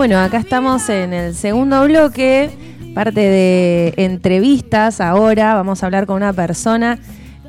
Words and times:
Bueno, 0.00 0.18
acá 0.18 0.38
estamos 0.38 0.88
en 0.88 1.12
el 1.12 1.34
segundo 1.34 1.84
bloque, 1.84 2.48
parte 2.94 3.20
de 3.20 3.92
entrevistas. 3.98 4.98
Ahora 4.98 5.54
vamos 5.54 5.82
a 5.82 5.86
hablar 5.86 6.06
con 6.06 6.16
una 6.16 6.32
persona, 6.32 6.98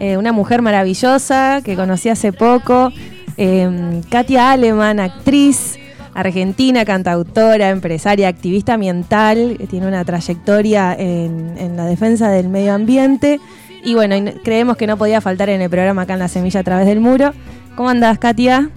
eh, 0.02 0.18
una 0.18 0.34
mujer 0.34 0.62
maravillosa 0.62 1.62
que 1.64 1.78
conocí 1.78 2.10
hace 2.10 2.34
poco, 2.34 2.92
eh, 3.38 4.02
Katia 4.10 4.52
Aleman, 4.52 5.00
actriz 5.00 5.80
argentina, 6.14 6.84
cantautora, 6.84 7.70
empresaria, 7.70 8.28
activista 8.28 8.74
ambiental, 8.74 9.56
que 9.58 9.68
tiene 9.68 9.88
una 9.88 10.04
trayectoria 10.04 10.94
en, 10.94 11.56
en 11.58 11.78
la 11.78 11.86
defensa 11.86 12.28
del 12.28 12.50
medio 12.50 12.74
ambiente. 12.74 13.40
Y 13.82 13.94
bueno, 13.94 14.30
creemos 14.44 14.76
que 14.76 14.88
no 14.88 14.98
podía 14.98 15.22
faltar 15.22 15.48
en 15.48 15.62
el 15.62 15.70
programa 15.70 16.02
acá 16.02 16.16
en 16.16 16.20
La 16.20 16.28
Semilla 16.28 16.60
a 16.60 16.64
través 16.64 16.86
del 16.86 17.00
muro. 17.00 17.32
¿Cómo 17.78 17.88
andás, 17.88 18.20
Katia? 18.20 18.72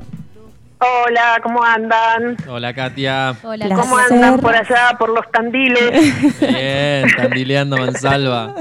Hola, 0.87 1.41
¿cómo 1.43 1.63
andan? 1.65 2.37
Hola, 2.49 2.75
Katia. 2.75 3.35
Hola, 3.43 3.69
¿Cómo 3.75 3.97
andan 3.97 4.39
por 4.41 4.55
allá, 4.55 4.97
por 4.99 5.09
los 5.09 5.31
tandiles? 5.31 6.41
Bien, 6.41 7.07
tandileando 7.17 7.77
Mansalva. 7.79 8.55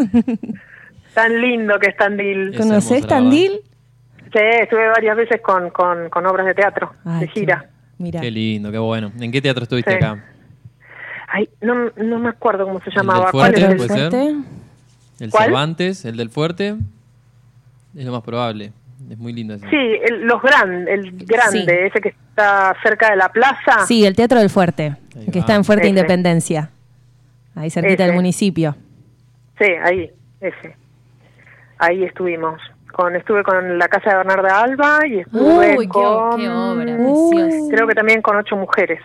Tan 1.14 1.42
lindo 1.42 1.78
que 1.80 1.90
es 1.90 1.98
Tandil. 1.98 2.54
Es 2.54 2.58
¿Conoces 2.60 3.06
Tandil? 3.06 3.60
Sí, 4.32 4.40
estuve 4.62 4.88
varias 4.90 5.16
veces 5.18 5.42
con, 5.42 5.70
con, 5.70 6.10
con 6.10 6.26
obras 6.26 6.46
de 6.48 6.54
teatro, 6.56 6.94
Ay, 7.06 7.22
de 7.22 7.28
gira. 7.28 7.60
qué- 7.62 7.74
Mira. 8.00 8.22
Qué 8.22 8.32
lindo, 8.32 8.72
qué 8.72 8.78
bueno. 8.80 9.12
¿En 9.20 9.32
qué 9.32 9.42
teatro 9.42 9.64
estuviste 9.64 9.92
Sí. 9.92 9.98
acá? 9.98 10.24
Ay, 11.28 11.50
no, 11.62 11.92
no 11.98 12.20
me 12.20 12.30
acuerdo 12.30 12.66
cómo 12.66 12.80
se 12.80 12.86
del 12.90 12.96
llamaba. 13.00 13.32
Fuerte, 13.32 13.60
¿Cuál 13.62 13.64
es 13.64 13.70
el- 13.70 13.78
puede 13.78 13.90
ser? 13.90 14.10
Fuerte? 14.12 14.36
¿El 15.20 15.30
¿Cuál? 15.30 15.44
Cervantes? 15.46 16.06
¿El 16.06 16.18
del 16.18 16.30
Fuerte? 16.30 16.76
Es 17.96 18.06
lo 18.06 18.12
más 18.12 18.24
probable. 18.24 18.72
Es 19.10 19.18
muy 19.18 19.34
lindo 19.34 19.54
ese. 19.56 19.70
Sí, 19.70 19.76
el, 20.08 20.26
los 20.26 20.42
gran, 20.42 20.88
el 20.88 21.12
grande, 21.26 21.60
Sí. 21.66 21.88
ese 21.88 22.02
que 22.02 22.10
está 22.10 22.76
cerca 22.84 23.10
de 23.12 23.16
la 23.18 23.30
plaza. 23.30 23.86
Sí, 23.88 24.06
el 24.06 24.16
Teatro 24.16 24.40
del 24.40 24.50
Fuerte, 24.50 24.96
que 25.32 25.40
está 25.40 25.56
en 25.56 25.64
Fuerte 25.64 25.84
Ese. 25.84 25.90
Independencia, 25.92 26.70
ahí 27.56 27.70
cerquita 27.70 27.96
Ese. 28.04 28.04
del 28.06 28.14
municipio. 28.14 28.76
Sí, 29.60 29.66
ahí, 29.84 30.12
ese. 30.42 30.76
Ahí 31.78 32.04
estuvimos. 32.04 32.60
Con, 32.92 33.16
estuve 33.16 33.44
con 33.44 33.78
la 33.80 33.88
casa 33.88 34.12
de 34.12 34.16
Bernarda 34.18 34.62
Alba 34.62 35.00
y 35.08 35.20
estuve 35.20 35.78
Uy, 35.78 35.86
qué, 35.88 35.90
con... 35.90 36.38
qué 36.40 36.48
obra, 36.50 36.96
Uy. 37.00 37.36
preciosa. 37.36 37.68
Creo 37.76 37.88
que 37.88 37.96
también 37.96 38.22
con 38.22 38.36
ocho 38.36 38.56
mujeres. 38.56 39.00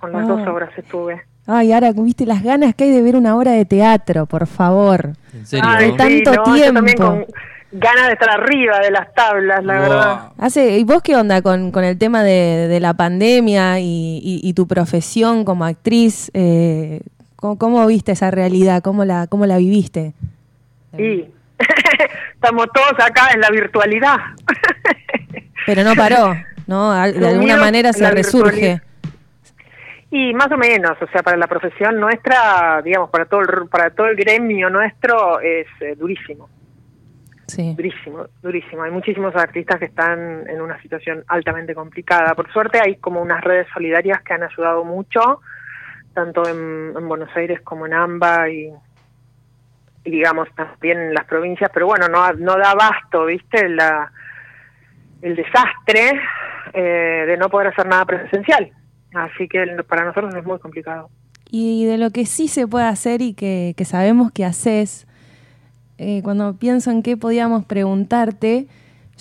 Con 0.00 0.12
las 0.12 0.26
dos 0.26 0.46
obras 0.48 0.70
estuve. 0.78 1.20
Ay, 1.46 1.72
ahora 1.72 1.92
viste 1.92 2.24
las 2.24 2.42
ganas 2.42 2.74
que 2.74 2.84
hay 2.84 2.90
de 2.90 3.02
ver 3.02 3.16
una 3.16 3.36
obra 3.36 3.52
de 3.52 3.64
teatro, 3.66 4.24
por 4.26 4.46
favor. 4.46 5.10
¿En 5.34 5.46
serio? 5.46 5.64
Ay, 5.68 5.90
De 5.92 5.96
tanto 5.98 6.32
no, 6.34 6.56
yo 6.56 6.72
también 6.72 6.96
tiempo. 6.96 7.04
con 7.04 7.26
ganas 7.72 8.08
de 8.08 8.12
estar 8.14 8.30
arriba 8.30 8.80
de 8.80 8.90
las 8.90 9.12
tablas, 9.14 9.64
la 9.64 9.74
Wow. 9.74 9.82
verdad. 9.82 10.18
Hace, 10.38 10.78
¿Y 10.78 10.84
vos 10.84 11.02
qué 11.02 11.14
onda 11.16 11.40
con, 11.42 11.70
con 11.70 11.84
el 11.84 11.98
tema 11.98 12.22
de, 12.22 12.66
de 12.68 12.80
la 12.80 12.94
pandemia 12.94 13.78
y, 13.80 14.20
y- 14.22 14.40
y 14.42 14.52
tu 14.54 14.66
profesión 14.66 15.44
como 15.44 15.64
actriz? 15.64 16.30
Eh, 16.34 17.00
¿cómo, 17.36 17.58
cómo 17.58 17.86
viste 17.86 18.12
esa 18.12 18.30
realidad? 18.30 18.82
¿Cómo 18.82 19.04
la, 19.04 19.26
cómo 19.28 19.46
la 19.46 19.56
viviste? 19.58 20.14
Y 20.98 21.24
estamos 22.34 22.66
todos 22.74 22.94
acá 22.98 23.30
en 23.34 23.40
la 23.40 23.50
virtualidad. 23.50 24.16
Pero 25.66 25.84
no 25.84 25.94
paró, 25.94 26.34
¿no? 26.66 26.92
De 26.92 27.12
Lo 27.20 27.28
alguna 27.28 27.54
mío, 27.54 27.64
manera 27.64 27.92
se 27.92 28.10
resurge. 28.10 28.50
virtualidad. 28.52 28.82
Y 30.12 30.34
más 30.34 30.50
o 30.50 30.56
menos, 30.56 30.96
o 31.00 31.06
sea, 31.12 31.22
para 31.22 31.36
la 31.36 31.46
profesión 31.46 32.00
nuestra, 32.00 32.82
digamos, 32.82 33.10
para 33.10 33.26
todo 33.26 33.42
el, 33.42 33.68
para 33.68 33.90
todo 33.90 34.08
el 34.08 34.16
gremio 34.16 34.68
nuestro 34.68 35.38
es 35.38 35.68
eh, 35.80 35.94
durísimo, 35.96 36.48
Sí. 37.50 37.74
durísimo, 37.74 38.26
durísimo. 38.42 38.82
Hay 38.82 38.90
muchísimos 38.90 39.34
artistas 39.36 39.78
que 39.78 39.86
están 39.86 40.48
en 40.48 40.60
una 40.60 40.80
situación 40.82 41.24
altamente 41.28 41.74
complicada. 41.74 42.34
Por 42.34 42.52
suerte 42.52 42.80
hay 42.80 42.96
como 42.96 43.20
unas 43.20 43.42
redes 43.42 43.66
solidarias 43.74 44.22
que 44.22 44.34
han 44.34 44.42
ayudado 44.42 44.84
mucho, 44.84 45.40
tanto 46.14 46.48
en, 46.48 46.94
en 46.96 47.08
Buenos 47.08 47.30
Aires 47.36 47.60
como 47.62 47.86
en 47.86 47.94
AMBA 47.94 48.50
y, 48.50 48.72
y 50.04 50.10
digamos 50.10 50.48
también 50.54 50.98
en 50.98 51.14
las 51.14 51.24
provincias, 51.24 51.70
pero 51.72 51.86
bueno, 51.86 52.08
no, 52.08 52.32
no 52.32 52.56
da 52.56 52.70
abasto, 52.70 53.26
¿viste? 53.26 53.68
La, 53.68 54.10
el 55.22 55.36
desastre 55.36 56.20
eh, 56.72 57.24
de 57.26 57.36
no 57.36 57.48
poder 57.48 57.68
hacer 57.68 57.86
nada 57.86 58.04
presencial. 58.04 58.70
Así 59.14 59.48
que 59.48 59.64
para 59.88 60.04
nosotros 60.04 60.34
es 60.34 60.44
muy 60.44 60.58
complicado. 60.58 61.10
Y 61.50 61.84
de 61.84 61.98
lo 61.98 62.10
que 62.10 62.26
sí 62.26 62.46
se 62.48 62.66
puede 62.68 62.86
hacer 62.86 63.22
y 63.22 63.34
que, 63.34 63.74
que 63.76 63.84
sabemos 63.84 64.30
que 64.30 64.44
haces, 64.44 65.06
eh, 66.00 66.22
cuando 66.22 66.54
pienso 66.56 66.90
en 66.90 67.02
qué 67.02 67.16
podíamos 67.16 67.64
preguntarte, 67.66 68.66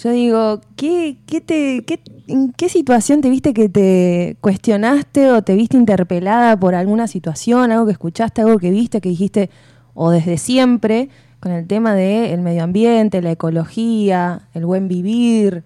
yo 0.02 0.12
digo, 0.12 0.62
¿qué, 0.78 1.18
qué 1.26 1.42
te, 1.42 1.84
qué, 1.86 2.00
¿en 2.28 2.54
qué 2.54 2.70
situación 2.70 3.20
te 3.22 3.30
viste 3.30 3.54
que 3.54 3.68
te 3.68 4.38
cuestionaste 4.42 5.30
o 5.32 5.42
te 5.42 5.56
viste 5.56 5.76
interpelada 5.78 6.58
por 6.58 6.74
alguna 6.76 7.08
situación, 7.08 7.72
algo 7.72 7.86
que 7.86 7.92
escuchaste, 7.92 8.42
algo 8.42 8.58
que 8.60 8.72
viste, 8.72 9.02
que 9.02 9.10
dijiste, 9.10 9.50
o 9.94 10.10
desde 10.12 10.38
siempre, 10.38 11.10
con 11.42 11.52
el 11.52 11.68
tema 11.68 11.94
del 11.96 12.40
medio 12.42 12.64
ambiente, 12.64 13.22
la 13.22 13.32
ecología, 13.32 14.44
el 14.54 14.66
buen 14.66 14.88
vivir, 14.88 15.64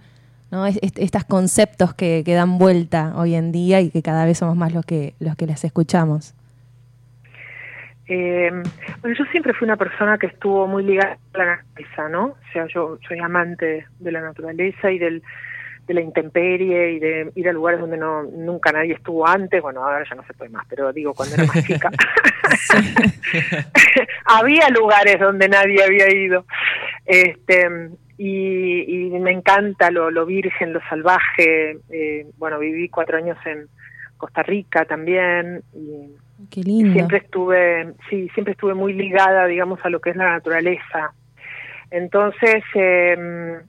¿no? 0.52 0.66
Es- 0.66 0.80
est- 0.82 0.98
estos 1.00 1.24
conceptos 1.26 1.94
que, 1.94 2.24
que 2.26 2.34
dan 2.34 2.58
vuelta 2.58 3.14
hoy 3.16 3.36
en 3.36 3.52
día 3.52 3.82
y 3.82 3.90
que 3.92 4.02
cada 4.02 4.26
vez 4.26 4.40
somos 4.40 4.56
más 4.56 4.74
los 4.74 4.86
que, 4.86 5.14
los 5.20 5.36
que 5.36 5.46
las 5.48 5.64
escuchamos. 5.64 6.34
Eh, 8.08 8.52
bueno, 9.02 9.16
yo 9.18 9.26
siempre 9.32 9.54
fui 9.54 9.66
una 9.66 9.78
persona 9.78 10.18
que 10.18 10.28
estuvo 10.28 10.68
muy 10.68 10.84
ligada 10.84 11.18
a 11.34 11.38
la 11.38 11.46
naturaleza, 11.56 12.10
¿no? 12.10 12.26
O 12.26 12.52
sea, 12.52 12.68
yo 12.68 12.98
soy 13.08 13.20
amante 13.20 13.88
de 14.00 14.12
la 14.12 14.22
naturaleza 14.22 14.92
y 14.92 15.00
del, 15.00 15.24
de 15.88 15.94
la 15.94 16.02
intemperie 16.02 16.94
y 16.94 17.00
de 17.00 17.32
ir 17.36 17.50
a 17.50 17.54
lugares 17.54 17.80
donde 17.80 17.98
no 17.98 18.24
nunca 18.24 18.72
nadie 18.72 18.94
estuvo 18.94 19.28
antes. 19.28 19.62
Bueno, 19.62 19.84
ahora 19.84 20.04
ya 20.08 20.16
no 20.16 20.24
se 20.26 20.34
puede 20.34 20.52
más, 20.52 20.66
pero 20.70 20.92
digo, 20.92 21.14
cuando 21.14 21.36
era 21.36 21.46
más 21.46 21.64
chica. 21.68 21.90
había 24.26 24.70
lugares 24.70 25.20
donde 25.20 25.48
nadie 25.48 25.84
había 25.84 26.14
ido. 26.14 26.46
Este, 27.06 27.90
y, 28.18 29.08
y 29.16 29.20
me 29.20 29.32
encanta 29.32 29.92
lo, 29.92 30.12
lo 30.12 30.26
virgen, 30.26 30.74
lo 30.74 30.82
salvaje. 30.90 31.78
Eh, 31.90 32.28
bueno, 32.38 32.60
viví 32.60 32.90
cuatro 32.90 33.18
años 33.18 33.38
en 33.46 33.68
Costa 34.18 34.44
Rica 34.44 34.86
también. 34.86 35.64
Y, 35.74 36.16
Siempre 36.94 37.18
estuve, 37.18 37.94
sí, 38.10 38.30
siempre 38.34 38.54
estuve 38.54 38.74
muy 38.74 38.94
ligada, 38.94 39.46
digamos, 39.48 39.80
a 39.84 39.90
lo 39.90 40.00
que 40.02 40.12
es 40.12 40.16
la 40.16 40.30
naturaleza. 40.30 41.14
Entonces, 41.92 42.64
eh, 42.76 43.60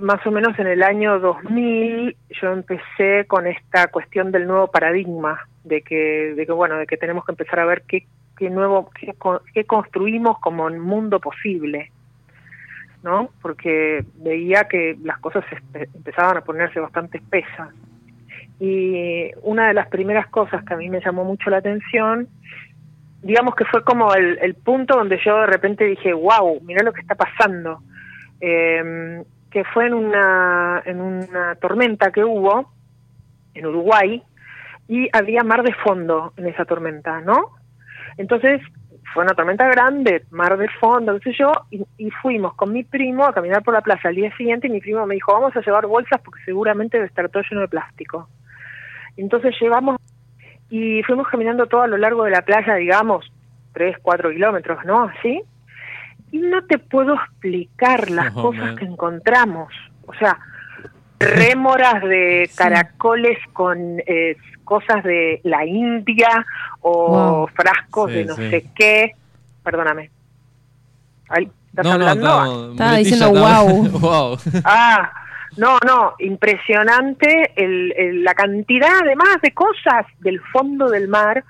más 0.00 0.26
o 0.26 0.30
menos 0.30 0.58
en 0.58 0.66
el 0.66 0.82
año 0.82 1.18
2000, 1.20 2.16
yo 2.40 2.52
empecé 2.52 3.24
con 3.26 3.46
esta 3.46 3.86
cuestión 3.88 4.32
del 4.32 4.46
nuevo 4.46 4.68
paradigma, 4.70 5.46
de 5.64 5.82
que, 5.82 6.34
de 6.36 6.46
que 6.46 6.52
bueno, 6.52 6.76
de 6.76 6.86
que 6.86 6.96
tenemos 6.96 7.24
que 7.24 7.32
empezar 7.32 7.60
a 7.60 7.64
ver 7.66 7.82
qué, 7.88 8.06
qué 8.36 8.50
nuevo, 8.50 8.90
qué, 8.98 9.14
qué 9.54 9.64
construimos 9.64 10.38
como 10.40 10.64
un 10.64 10.78
mundo 10.80 11.20
posible. 11.20 11.90
¿no? 13.02 13.30
Porque 13.40 14.04
veía 14.16 14.64
que 14.64 14.96
las 15.04 15.18
cosas 15.18 15.44
espe- 15.46 15.88
empezaban 15.94 16.38
a 16.38 16.40
ponerse 16.40 16.80
bastante 16.80 17.18
espesas. 17.18 17.68
Y 18.58 19.30
una 19.42 19.68
de 19.68 19.74
las 19.74 19.88
primeras 19.88 20.26
cosas 20.28 20.64
que 20.64 20.74
a 20.74 20.76
mí 20.76 20.88
me 20.88 21.00
llamó 21.00 21.24
mucho 21.24 21.50
la 21.50 21.58
atención, 21.58 22.28
digamos 23.22 23.54
que 23.54 23.64
fue 23.66 23.84
como 23.84 24.14
el, 24.14 24.38
el 24.40 24.54
punto 24.54 24.96
donde 24.96 25.18
yo 25.24 25.40
de 25.40 25.46
repente 25.46 25.84
dije, 25.84 26.12
wow, 26.12 26.60
mira 26.62 26.82
lo 26.82 26.92
que 26.92 27.00
está 27.00 27.14
pasando, 27.14 27.80
Eh, 28.40 29.24
que 29.50 29.64
fue 29.64 29.86
en 29.86 29.94
una, 29.94 30.82
en 30.84 31.00
una 31.00 31.54
tormenta 31.54 32.10
que 32.10 32.22
hubo 32.22 32.70
en 33.54 33.64
Uruguay 33.64 34.22
y 34.86 35.08
había 35.12 35.42
mar 35.44 35.62
de 35.62 35.72
fondo 35.72 36.34
en 36.36 36.46
esa 36.46 36.66
tormenta, 36.66 37.22
¿no? 37.22 37.52
Entonces 38.18 38.60
fue 39.14 39.24
una 39.24 39.34
tormenta 39.34 39.66
grande, 39.66 40.24
mar 40.30 40.58
de 40.58 40.68
fondo, 40.78 41.18
qué 41.18 41.30
sé 41.30 41.38
yo, 41.38 41.52
y, 41.70 42.10
fuimos 42.22 42.52
con 42.54 42.70
mi 42.70 42.84
primo 42.84 43.24
a 43.24 43.32
caminar 43.32 43.62
por 43.62 43.72
la 43.72 43.80
playa 43.80 44.10
al 44.10 44.14
día 44.14 44.36
siguiente 44.36 44.66
y 44.66 44.70
mi 44.70 44.80
primo 44.80 45.06
me 45.06 45.14
dijo, 45.14 45.32
vamos 45.32 45.56
a 45.56 45.62
llevar 45.62 45.86
bolsas 45.86 46.20
porque 46.22 46.44
seguramente 46.44 46.98
debe 46.98 47.08
estar 47.08 47.26
todo 47.30 47.42
lleno 47.48 47.62
de 47.62 47.68
plástico. 47.68 48.28
Entonces 49.16 49.54
llevamos 49.60 49.96
y 50.70 51.02
fuimos 51.04 51.28
caminando 51.28 51.66
todo 51.66 51.82
a 51.82 51.86
lo 51.86 51.96
largo 51.96 52.24
de 52.24 52.30
la 52.32 52.42
playa, 52.42 52.74
digamos, 52.74 53.24
tres, 53.72 53.96
cuatro 54.02 54.30
kilómetros, 54.30 54.84
¿no? 54.84 55.04
Así. 55.04 55.42
Y 56.32 56.38
no 56.38 56.64
te 56.64 56.78
puedo 56.78 57.14
explicar 57.14 58.10
las 58.10 58.34
Oh, 58.36 58.42
cosas 58.42 58.62
man. 58.64 58.76
que 58.76 58.84
encontramos. 58.84 59.72
O 60.06 60.14
sea, 60.14 60.38
rémoras 61.20 62.02
de 62.02 62.50
caracoles 62.56 63.38
con 63.52 63.78
eh, 64.06 64.36
cosas 64.64 65.02
de 65.04 65.40
la 65.44 65.64
India 65.64 66.44
o 66.80 67.10
Wow. 67.10 67.48
frascos 67.54 68.10
Sí, 68.10 68.18
de 68.18 68.24
no 68.24 68.34
sí. 68.34 68.50
sé 68.50 68.64
qué. 68.74 69.12
Perdóname. 69.62 70.10
¿estás 71.28 71.84
No, 71.84 71.98
no, 71.98 72.08
hablando? 72.08 72.70
estaba, 72.72 72.96
diciendo 72.96 73.30
wow. 73.30 73.88
wow. 74.00 74.38
Ah, 74.64 75.12
no, 75.56 75.78
no, 75.86 76.12
impresionante 76.18 77.52
el, 77.56 77.92
el- 77.96 78.24
la 78.24 78.34
cantidad 78.34 78.90
además 79.02 79.28
de 79.42 79.52
cosas 79.52 80.06
del 80.20 80.40
fondo 80.52 80.88
del 80.90 81.08
mar. 81.08 81.44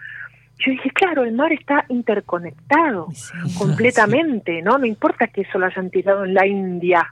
Yo 0.58 0.70
dije, 0.73 0.91
claro, 0.91 1.23
el 1.25 1.32
mar 1.32 1.53
está 1.53 1.85
interconectado 1.88 3.08
Sí. 3.12 3.32
completamente, 3.58 4.62
¿no? 4.62 4.79
No 4.79 4.87
importa 4.87 5.26
que 5.26 5.43
eso 5.43 5.58
lo 5.58 5.67
hayan 5.67 5.91
tirado 5.91 6.25
en 6.25 6.35
la 6.35 6.47
India. 6.47 7.06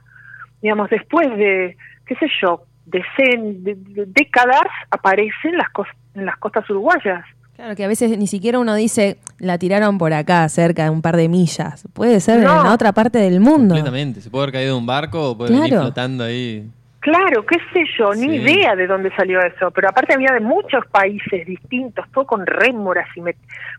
Digamos, 0.61 0.89
después 0.89 1.27
de, 1.37 1.77
qué 2.07 2.15
sé 2.15 2.27
yo, 2.41 2.63
decen, 2.85 3.63
de, 3.63 3.75
de- 3.75 4.05
décadas 4.07 4.65
aparecen 4.89 5.57
las 5.57 5.67
en 6.15 6.25
las 6.25 6.37
costas 6.37 6.67
uruguayas. 6.69 7.23
Claro, 7.55 7.75
que 7.75 7.83
a 7.85 7.87
veces 7.87 8.17
ni 8.17 8.27
siquiera 8.27 8.57
uno 8.59 8.73
dice, 8.75 9.17
la 9.37 9.57
tiraron 9.57 9.97
por 9.97 10.11
acá, 10.13 10.47
cerca 10.49 10.83
de 10.85 10.89
un 10.89 11.01
par 11.01 11.15
de 11.15 11.29
millas. 11.29 11.87
Puede 11.93 12.19
ser 12.19 12.37
en 12.39 12.43
la 12.45 12.73
otra 12.73 12.91
parte 12.93 13.17
del 13.19 13.39
mundo. 13.39 13.75
Completamente. 13.75 14.21
Se 14.21 14.29
puede 14.29 14.43
haber 14.43 14.53
caído 14.53 14.73
de 14.73 14.79
un 14.79 14.85
barco 14.85 15.31
o 15.31 15.37
puede 15.37 15.53
venir 15.53 15.73
flotando 15.73 16.23
ahí. 16.23 16.67
Claro, 17.05 17.45
qué 17.45 17.57
sé 17.71 17.85
yo, 17.99 18.15
ni 18.15 18.37
idea 18.37 18.75
de 18.75 18.87
dónde 18.87 19.15
salió 19.15 19.39
eso. 19.39 19.69
Pero 19.69 19.89
aparte 19.89 20.15
había 20.15 20.33
de 20.33 20.39
muchos 20.39 20.83
países 20.87 21.45
distintos, 21.45 22.03
todo 22.11 22.25
con 22.25 22.47
rémoras 22.47 23.07
y 23.15 23.21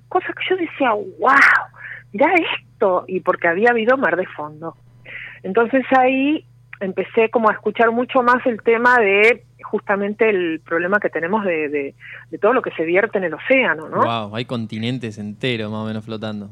cosas 0.09 0.33
que 0.37 0.45
yo 0.49 0.57
decía, 0.57 0.93
wow, 0.93 1.35
mirá 2.13 2.33
esto. 2.35 3.05
Y 3.09 3.19
porque 3.19 3.49
había 3.49 3.71
habido 3.71 3.97
mar 3.97 4.15
de 4.15 4.29
fondo. 4.29 4.77
Entonces 5.43 5.85
ahí 5.99 6.47
empecé 6.79 7.29
como 7.31 7.51
a 7.51 7.55
escuchar 7.55 7.91
mucho 7.91 8.23
más 8.23 8.47
el 8.47 8.63
tema 8.63 8.97
de 9.01 9.45
justamente 9.61 10.31
el 10.31 10.61
problema 10.61 11.01
que 11.01 11.11
tenemos 11.11 11.45
de, 11.45 11.69
de, 12.31 12.39
todo 12.39 12.53
lo 12.53 12.63
que 12.63 12.71
se 12.77 12.85
vierte 12.85 13.19
en 13.19 13.25
el 13.25 13.35
océano, 13.35 13.89
¿no? 13.89 14.05
Wow, 14.05 14.37
hay 14.37 14.45
continentes 14.45 15.19
enteros 15.19 15.73
más 15.73 15.81
o 15.81 15.87
menos 15.87 16.05
flotando. 16.05 16.49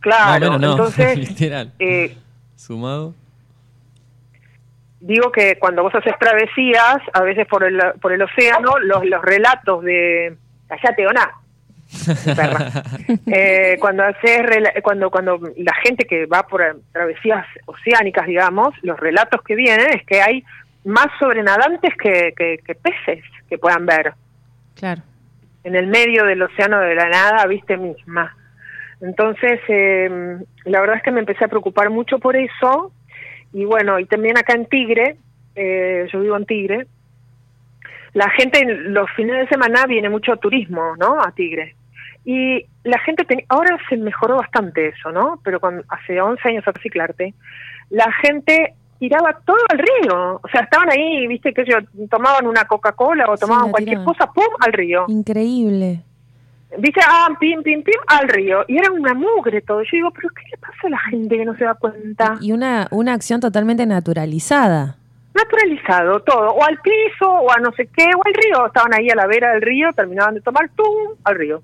Claro, 0.00 0.54
entonces, 0.56 1.16
literal. 1.16 1.72
Eh, 1.78 2.14
Sumado. 2.56 3.14
Digo 5.00 5.32
que 5.32 5.58
cuando 5.58 5.82
vos 5.82 5.94
haces 5.94 6.18
travesías, 6.18 6.98
a 7.12 7.22
veces 7.22 7.46
por 7.46 7.64
el, 7.64 7.80
por 8.00 8.12
el 8.12 8.22
océano, 8.22 8.78
los, 8.82 9.04
los 9.04 9.22
relatos 9.22 9.82
de... 9.82 10.36
Callate 10.68 11.06
o 11.06 11.12
nada 11.12 11.32
eh, 13.26 13.76
cuando 13.80 14.04
haces 14.04 14.42
cuando 14.82 15.10
cuando 15.10 15.40
la 15.56 15.74
gente 15.82 16.04
que 16.04 16.26
va 16.26 16.44
por 16.44 16.62
travesías 16.92 17.44
oceánicas 17.66 18.26
digamos 18.26 18.74
los 18.82 18.98
relatos 18.98 19.42
que 19.42 19.56
vienen 19.56 19.88
es 19.92 20.04
que 20.06 20.22
hay 20.22 20.44
más 20.84 21.08
sobrenadantes 21.18 21.92
que, 21.96 22.32
que, 22.36 22.74
peces 22.74 23.22
que 23.48 23.58
puedan 23.58 23.84
ver. 23.84 24.14
Claro. 24.76 25.02
En 25.64 25.74
el 25.74 25.88
medio 25.88 26.24
del 26.24 26.40
océano 26.42 26.80
de 26.80 26.94
la 26.94 27.08
nada 27.08 27.44
viste 27.46 27.76
misma. 27.76 28.34
Entonces 29.02 29.60
eh, 29.68 30.38
la 30.64 30.80
verdad 30.80 30.96
es 30.96 31.02
que 31.02 31.10
me 31.10 31.20
empecé 31.20 31.44
a 31.44 31.48
preocupar 31.48 31.90
mucho 31.90 32.18
por 32.18 32.36
eso 32.36 32.92
y 33.52 33.64
bueno 33.64 33.98
y 33.98 34.06
también 34.06 34.38
acá 34.38 34.54
en 34.54 34.66
Tigre 34.66 35.16
eh, 35.54 36.06
yo 36.12 36.20
vivo 36.20 36.36
en 36.36 36.46
Tigre 36.46 36.86
la 38.12 38.28
gente 38.30 38.64
los 38.64 39.08
fines 39.12 39.36
de 39.36 39.48
semana 39.48 39.86
viene 39.86 40.08
mucho 40.08 40.36
turismo, 40.36 40.96
¿no? 40.98 41.20
A 41.20 41.32
Tigre. 41.32 41.76
Y 42.24 42.66
la 42.84 42.98
gente, 42.98 43.24
ahora 43.48 43.78
se 43.88 43.96
mejoró 43.96 44.36
bastante 44.36 44.88
eso, 44.88 45.10
¿no? 45.10 45.40
Pero 45.42 45.60
cuando 45.60 45.84
hace 45.88 46.20
11 46.20 46.48
años 46.48 46.64
a 46.66 46.72
reciclarte, 46.72 47.34
la 47.88 48.12
gente 48.20 48.74
tiraba 48.98 49.40
todo 49.44 49.58
al 49.70 49.78
río. 49.78 50.40
O 50.42 50.48
sea, 50.52 50.62
estaban 50.62 50.90
ahí, 50.90 51.26
viste, 51.26 51.54
que 51.54 51.62
ellos 51.62 51.84
tomaban 52.10 52.46
una 52.46 52.64
Coca-Cola 52.64 53.26
o 53.28 53.36
tomaban 53.36 53.70
cualquier 53.70 54.02
cosa, 54.04 54.26
¡pum! 54.26 54.44
al 54.60 54.72
río. 54.72 55.06
Increíble. 55.08 56.02
Dice, 56.78 57.00
ah, 57.04 57.28
pim, 57.40 57.62
pim, 57.62 57.82
pim, 57.82 58.00
al 58.06 58.28
río. 58.28 58.64
Y 58.68 58.78
era 58.78 58.92
una 58.92 59.12
mugre 59.14 59.60
todo. 59.60 59.82
Yo 59.82 59.88
digo, 59.92 60.10
¿pero 60.12 60.28
qué 60.28 60.42
le 60.50 60.58
pasa 60.58 60.86
a 60.86 60.90
la 60.90 60.98
gente 60.98 61.36
que 61.36 61.44
no 61.44 61.56
se 61.56 61.64
da 61.64 61.74
cuenta? 61.74 62.38
Y 62.40 62.52
una, 62.52 62.86
una 62.90 63.12
acción 63.12 63.40
totalmente 63.40 63.86
naturalizada. 63.86 64.96
Naturalizado, 65.34 66.20
todo. 66.20 66.50
O 66.50 66.64
al 66.64 66.78
piso, 66.80 67.28
o 67.28 67.50
a 67.50 67.56
no 67.58 67.72
sé 67.72 67.86
qué, 67.86 68.04
o 68.04 68.22
al 68.24 68.34
río. 68.34 68.66
Estaban 68.66 68.94
ahí 68.94 69.08
a 69.10 69.16
la 69.16 69.26
vera 69.26 69.52
del 69.52 69.62
río, 69.62 69.88
terminaban 69.94 70.34
de 70.34 70.40
tomar, 70.40 70.70
¡pum! 70.76 71.16
al 71.24 71.34
río. 71.34 71.62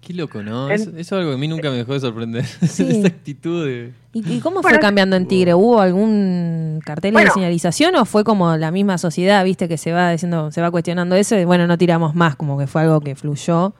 Qué 0.00 0.14
loco, 0.14 0.42
¿no? 0.42 0.70
eso, 0.70 0.90
es 0.96 1.12
algo 1.12 1.30
que 1.30 1.34
a 1.34 1.38
mí 1.38 1.46
nunca 1.46 1.70
me 1.70 1.76
dejó 1.76 1.92
de 1.92 2.00
sorprender. 2.00 2.44
Esa 2.62 3.06
actitud 3.06 3.66
de... 3.66 3.92
¿Y, 4.12 4.40
cómo 4.40 4.62
fue 4.62 4.78
cambiando 4.78 5.14
en 5.14 5.28
Tigre? 5.28 5.54
¿Hubo 5.54 5.80
algún 5.80 6.80
cartel 6.84 7.14
de 7.14 7.30
señalización 7.30 7.94
o 7.96 8.04
fue 8.06 8.24
como 8.24 8.56
la 8.56 8.70
misma 8.70 8.96
sociedad, 8.96 9.44
viste, 9.44 9.68
que 9.68 9.76
se 9.76 9.92
va 9.92 10.10
diciendo, 10.10 10.50
se 10.50 10.62
va 10.62 10.70
cuestionando 10.70 11.16
eso 11.16 11.36
y 11.36 11.44
bueno, 11.44 11.66
no 11.66 11.76
tiramos 11.76 12.14
más, 12.14 12.34
como 12.34 12.58
que 12.58 12.66
fue 12.66 12.82
algo 12.82 13.00
que 13.02 13.14
fluyó? 13.14 13.74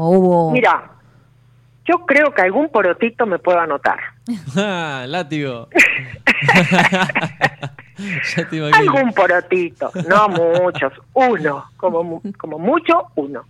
¿O 0.00 0.16
hubo...? 0.16 0.50
Mira, 0.50 0.90
yo 1.84 2.06
creo 2.06 2.32
que 2.32 2.40
algún 2.40 2.70
porotito 2.70 3.26
me 3.26 3.38
puedo 3.38 3.60
anotar. 3.60 3.98
ah, 4.56 5.04
látigo. 5.06 5.68
algún 8.72 9.12
porotito, 9.12 9.92
no 10.08 10.30
muchos, 10.30 10.94
uno, 11.12 11.66
como, 11.76 12.22
como 12.38 12.58
mucho, 12.58 13.08
uno. 13.16 13.44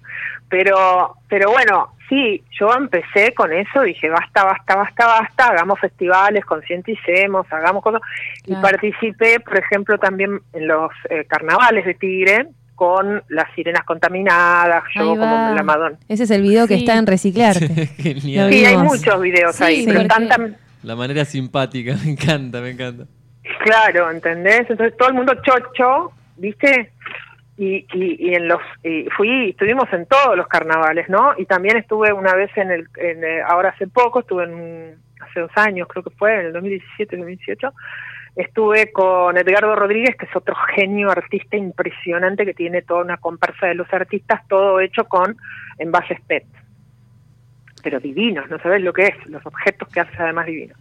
Pero, 0.49 1.15
pero 1.29 1.53
bueno, 1.53 1.91
sí, 2.09 2.43
yo 2.59 2.75
empecé 2.75 3.33
con 3.33 3.53
eso, 3.53 3.83
dije, 3.83 4.11
basta, 4.11 4.43
basta, 4.43 4.75
basta, 4.75 5.07
basta, 5.07 5.47
hagamos 5.51 5.79
festivales, 5.79 6.45
concienticemos, 6.45 7.47
hagamos 7.53 7.85
cosas. 7.85 8.03
Y 8.45 8.57
participé, 8.57 9.39
por 9.39 9.57
ejemplo, 9.57 9.99
también 9.99 10.41
en 10.53 10.67
los 10.67 10.91
eh, 11.11 11.27
carnavales 11.27 11.85
de 11.85 11.95
Tigre, 11.95 12.49
con 12.81 13.23
las 13.29 13.55
sirenas 13.55 13.85
contaminadas, 13.85 14.85
yo 14.95 15.11
como 15.11 15.55
la 15.55 15.63
Madonna. 15.63 15.99
Ese 16.09 16.25
es 16.25 16.31
el 16.31 16.41
video 16.41 16.67
que 16.67 16.77
está 16.77 16.97
en 16.97 17.07
Reciclarte. 17.07 17.69
sí, 17.99 18.39
hay 18.39 18.77
muchos 18.79 19.21
videos 19.21 19.61
ahí, 19.61 19.85
pero 19.85 20.09
La 20.83 20.97
manera 20.97 21.27
simpática, 21.27 21.95
me 22.03 22.13
encanta, 22.13 22.63
me 22.63 22.71
encanta. 22.71 23.05
Claro, 23.65 24.11
¿entendés? 24.11 24.63
Entonces 24.71 24.97
todo 24.97 25.11
el 25.11 25.15
mundo 25.15 25.35
chocho, 25.43 26.13
¿viste? 26.39 26.91
y, 27.59 27.85
y, 27.93 28.35
en 28.35 28.49
los 28.49 28.63
fui 29.15 29.51
estuvimos 29.51 29.85
en 29.93 30.07
todos 30.07 30.35
los 30.35 30.47
carnavales 30.47 31.11
no 31.11 31.35
y 31.37 31.45
también 31.45 31.77
estuve 31.77 32.11
una 32.11 32.35
vez 32.35 32.51
en 32.57 32.71
el 32.71 32.89
en, 32.97 33.23
eh, 33.23 33.43
ahora 33.47 33.69
hace 33.69 33.87
poco 33.87 34.21
estuve 34.21 34.45
en 34.45 34.95
hace 35.21 35.41
dos 35.41 35.51
años 35.57 35.87
creo 35.87 36.03
que 36.03 36.09
fue 36.09 36.33
en 36.41 36.47
el 36.47 36.53
2017 36.55 37.19
2018 37.19 37.75
estuve 38.37 38.93
con 38.93 39.37
Edgardo 39.37 39.75
Rodríguez 39.75 40.17
que 40.17 40.27
es 40.27 40.37
otro 40.37 40.55
genio 40.75 41.11
artista 41.11 41.57
impresionante 41.57 42.45
que 42.45 42.55
tiene 42.55 42.83
toda 42.83 43.03
una 43.03 43.17
comparsa 43.17 43.67
de 43.67 43.75
los 43.75 43.93
artistas 43.93 44.47
todo 44.49 44.81
hecho 44.81 45.05
con 45.05 45.37
envases 45.79 46.21
PET 46.23 46.45
pero 47.83 48.01
divinos 48.01 48.49
no 48.49 48.59
sabes 48.59 48.83
lo 48.83 48.93
que 48.93 49.07
es 49.07 49.27
los 49.27 49.45
objetos 49.45 49.89
que 49.89 50.01
hace 50.01 50.17
además 50.19 50.47
divinos 50.47 50.79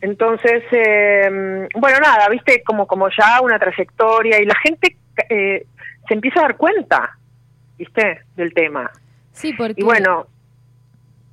entonces, 0.00 0.62
eh, 0.70 1.68
bueno, 1.78 1.98
nada, 2.00 2.28
viste 2.30 2.62
como, 2.62 2.86
como 2.86 3.08
ya 3.10 3.40
una 3.42 3.58
trayectoria 3.58 4.40
y 4.40 4.46
la 4.46 4.54
gente 4.62 4.96
eh, 5.28 5.66
se 6.08 6.14
empieza 6.14 6.40
a 6.40 6.42
dar 6.44 6.56
cuenta, 6.56 7.18
¿viste? 7.76 8.20
Del 8.34 8.54
tema. 8.54 8.90
Sí, 9.32 9.52
porque... 9.52 9.80
Y 9.80 9.84
bueno... 9.84 10.26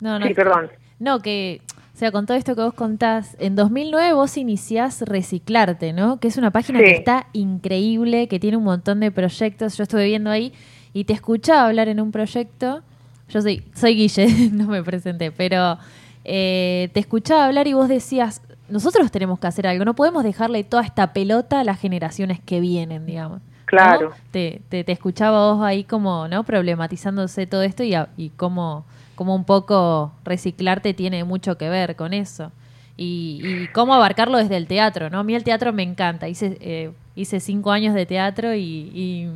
No, 0.01 0.19
no, 0.19 0.28
sí, 0.28 0.34
perdón. 0.34 0.69
No, 1.00 1.19
que... 1.19 1.62
O 1.97 1.99
sea, 1.99 2.11
con 2.11 2.27
todo 2.27 2.38
esto 2.38 2.55
que 2.55 2.61
vos 2.61 2.75
contás, 2.75 3.35
en 3.39 3.55
2009 3.55 4.13
vos 4.13 4.38
iniciás 4.38 5.01
Reciclarte, 5.01 5.94
¿no? 5.94 6.19
Que 6.19 6.27
es 6.27 6.38
una 6.38 6.51
página 6.51 6.77
que 6.77 6.91
está 6.91 7.25
increíble, 7.33 8.27
que 8.27 8.39
tiene 8.39 8.55
un 8.55 8.65
montón 8.65 8.99
de 8.99 9.09
proyectos. 9.09 9.75
Yo 9.77 9.81
estuve 9.81 10.05
viendo 10.05 10.29
ahí 10.29 10.53
y 10.94 11.05
te 11.05 11.13
escuchaba 11.13 11.65
hablar 11.65 11.88
en 11.88 11.99
un 11.99 12.11
proyecto. 12.11 12.83
Yo 13.29 13.41
soy, 13.41 13.63
soy 13.73 13.95
Guille, 13.95 14.27
no 14.51 14.67
me 14.67 14.83
presenté, 14.83 15.31
pero 15.31 15.79
eh, 16.24 16.91
te 16.93 17.00
escuchaba 17.00 17.45
hablar 17.45 17.65
y 17.65 17.74
vos 17.74 17.89
decías, 17.89 18.43
nosotros 18.69 19.10
tenemos 19.10 19.39
que 19.39 19.48
hacer 19.48 19.65
algo, 19.65 19.83
no 19.83 19.95
podemos 19.95 20.24
dejarle 20.24 20.63
toda 20.63 20.83
esta 20.83 21.13
pelota 21.13 21.62
a 21.62 21.63
las 21.63 21.79
generaciones 21.79 22.39
que 22.39 22.60
vienen, 22.60 23.07
digamos. 23.07 23.41
Claro. 23.65 24.12
Te, 24.29 24.62
te, 24.69 24.91
escuchaba 24.91 25.51
vos 25.51 25.65
ahí 25.65 25.83
como, 25.83 26.27
¿no? 26.27 26.43
Problematizándose 26.43 27.48
todo 27.48 27.63
esto 27.63 27.83
y, 27.83 27.95
y 28.17 28.29
cómo, 28.38 28.86
cómo 29.17 29.36
un 29.36 29.45
poco 29.45 30.13
reciclarte 30.24 30.93
tiene 30.93 31.25
mucho 31.25 31.57
que 31.57 31.67
ver 31.67 31.97
con 31.97 32.13
eso. 32.13 32.53
Y, 32.95 33.67
cómo 33.74 33.93
abarcarlo 33.93 34.38
desde 34.38 34.57
el 34.57 34.67
teatro, 34.67 35.09
¿no? 35.09 35.19
A 35.19 35.24
mí 35.24 35.36
el 35.36 35.43
teatro 35.43 35.74
me 35.74 35.83
encanta. 35.83 36.27
Hice, 36.27 36.57
eh, 36.62 36.91
hice 37.15 37.39
cinco 37.39 37.71
años 37.71 37.93
de 37.93 38.05
teatro 38.05 38.55
y, 38.55 39.29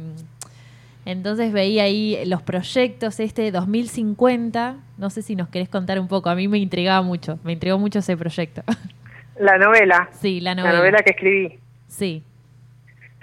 entonces 1.05 1.51
veía 1.51 1.83
ahí 1.83 2.23
los 2.25 2.41
proyectos, 2.43 3.19
este 3.19 3.51
2050. 3.51 4.77
No 4.97 5.09
sé 5.09 5.21
si 5.21 5.35
nos 5.35 5.50
querés 5.50 5.67
contar 5.67 6.00
un 6.00 6.07
poco. 6.07 6.29
A 6.29 6.35
mí 6.35 6.47
me 6.47 6.59
intrigaba 6.59 7.01
mucho. 7.01 7.39
Me 7.43 7.53
intrigó 7.53 7.77
mucho 7.77 8.00
ese 8.00 8.15
proyecto. 8.15 8.63
La 9.39 9.57
novela. 9.57 10.09
Sí, 10.11 10.39
la 10.39 10.53
novela. 10.53 10.73
La 10.73 10.79
novela 10.79 11.00
que 11.00 11.11
escribí. 11.11 11.59
Sí. 11.88 12.23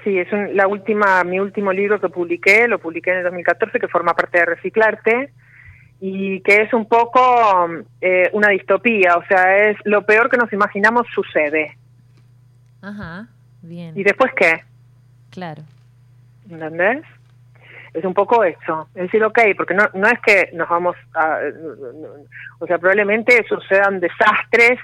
Sí, 0.03 0.19
es 0.19 0.29
la 0.55 0.67
última, 0.67 1.23
mi 1.23 1.39
último 1.39 1.73
libro 1.73 2.01
que 2.01 2.09
publiqué, 2.09 2.67
lo 2.67 2.81
publiqué 2.81 3.11
en 3.11 3.19
el 3.19 3.25
2014, 3.25 3.79
que 3.79 3.87
forma 3.87 4.15
parte 4.15 4.39
de 4.39 4.47
Reciclarte, 4.47 5.31
y 6.01 6.41
que 6.43 6.63
es 6.63 6.73
un 6.73 6.87
poco 6.87 7.21
eh, 8.01 8.31
una 8.33 8.49
distopía, 8.49 9.17
o 9.17 9.25
sea, 9.27 9.69
es 9.69 9.77
lo 9.85 10.07
peor 10.07 10.31
que 10.31 10.37
nos 10.37 10.53
imaginamos 10.53 11.07
sucede. 11.15 11.77
Ajá, 12.81 13.27
bien. 13.63 13.99
¿Y 13.99 14.05
después 14.05 14.33
qué? 14.37 14.63
Claro. 15.31 15.63
¿Entendés? 16.49 17.05
Es 17.95 18.05
un 18.05 18.15
poco 18.15 18.45
eso, 18.45 18.89
es 18.95 19.03
decir, 19.03 19.25
ok, 19.25 19.39
porque 19.57 19.75
no, 19.75 19.89
no 19.95 20.07
es 20.09 20.21
que 20.21 20.51
nos 20.53 20.69
vamos 20.69 20.95
a... 21.15 21.39
O 22.61 22.67
sea, 22.67 22.79
probablemente 22.79 23.45
sucedan 23.49 23.99
desastres 23.99 24.79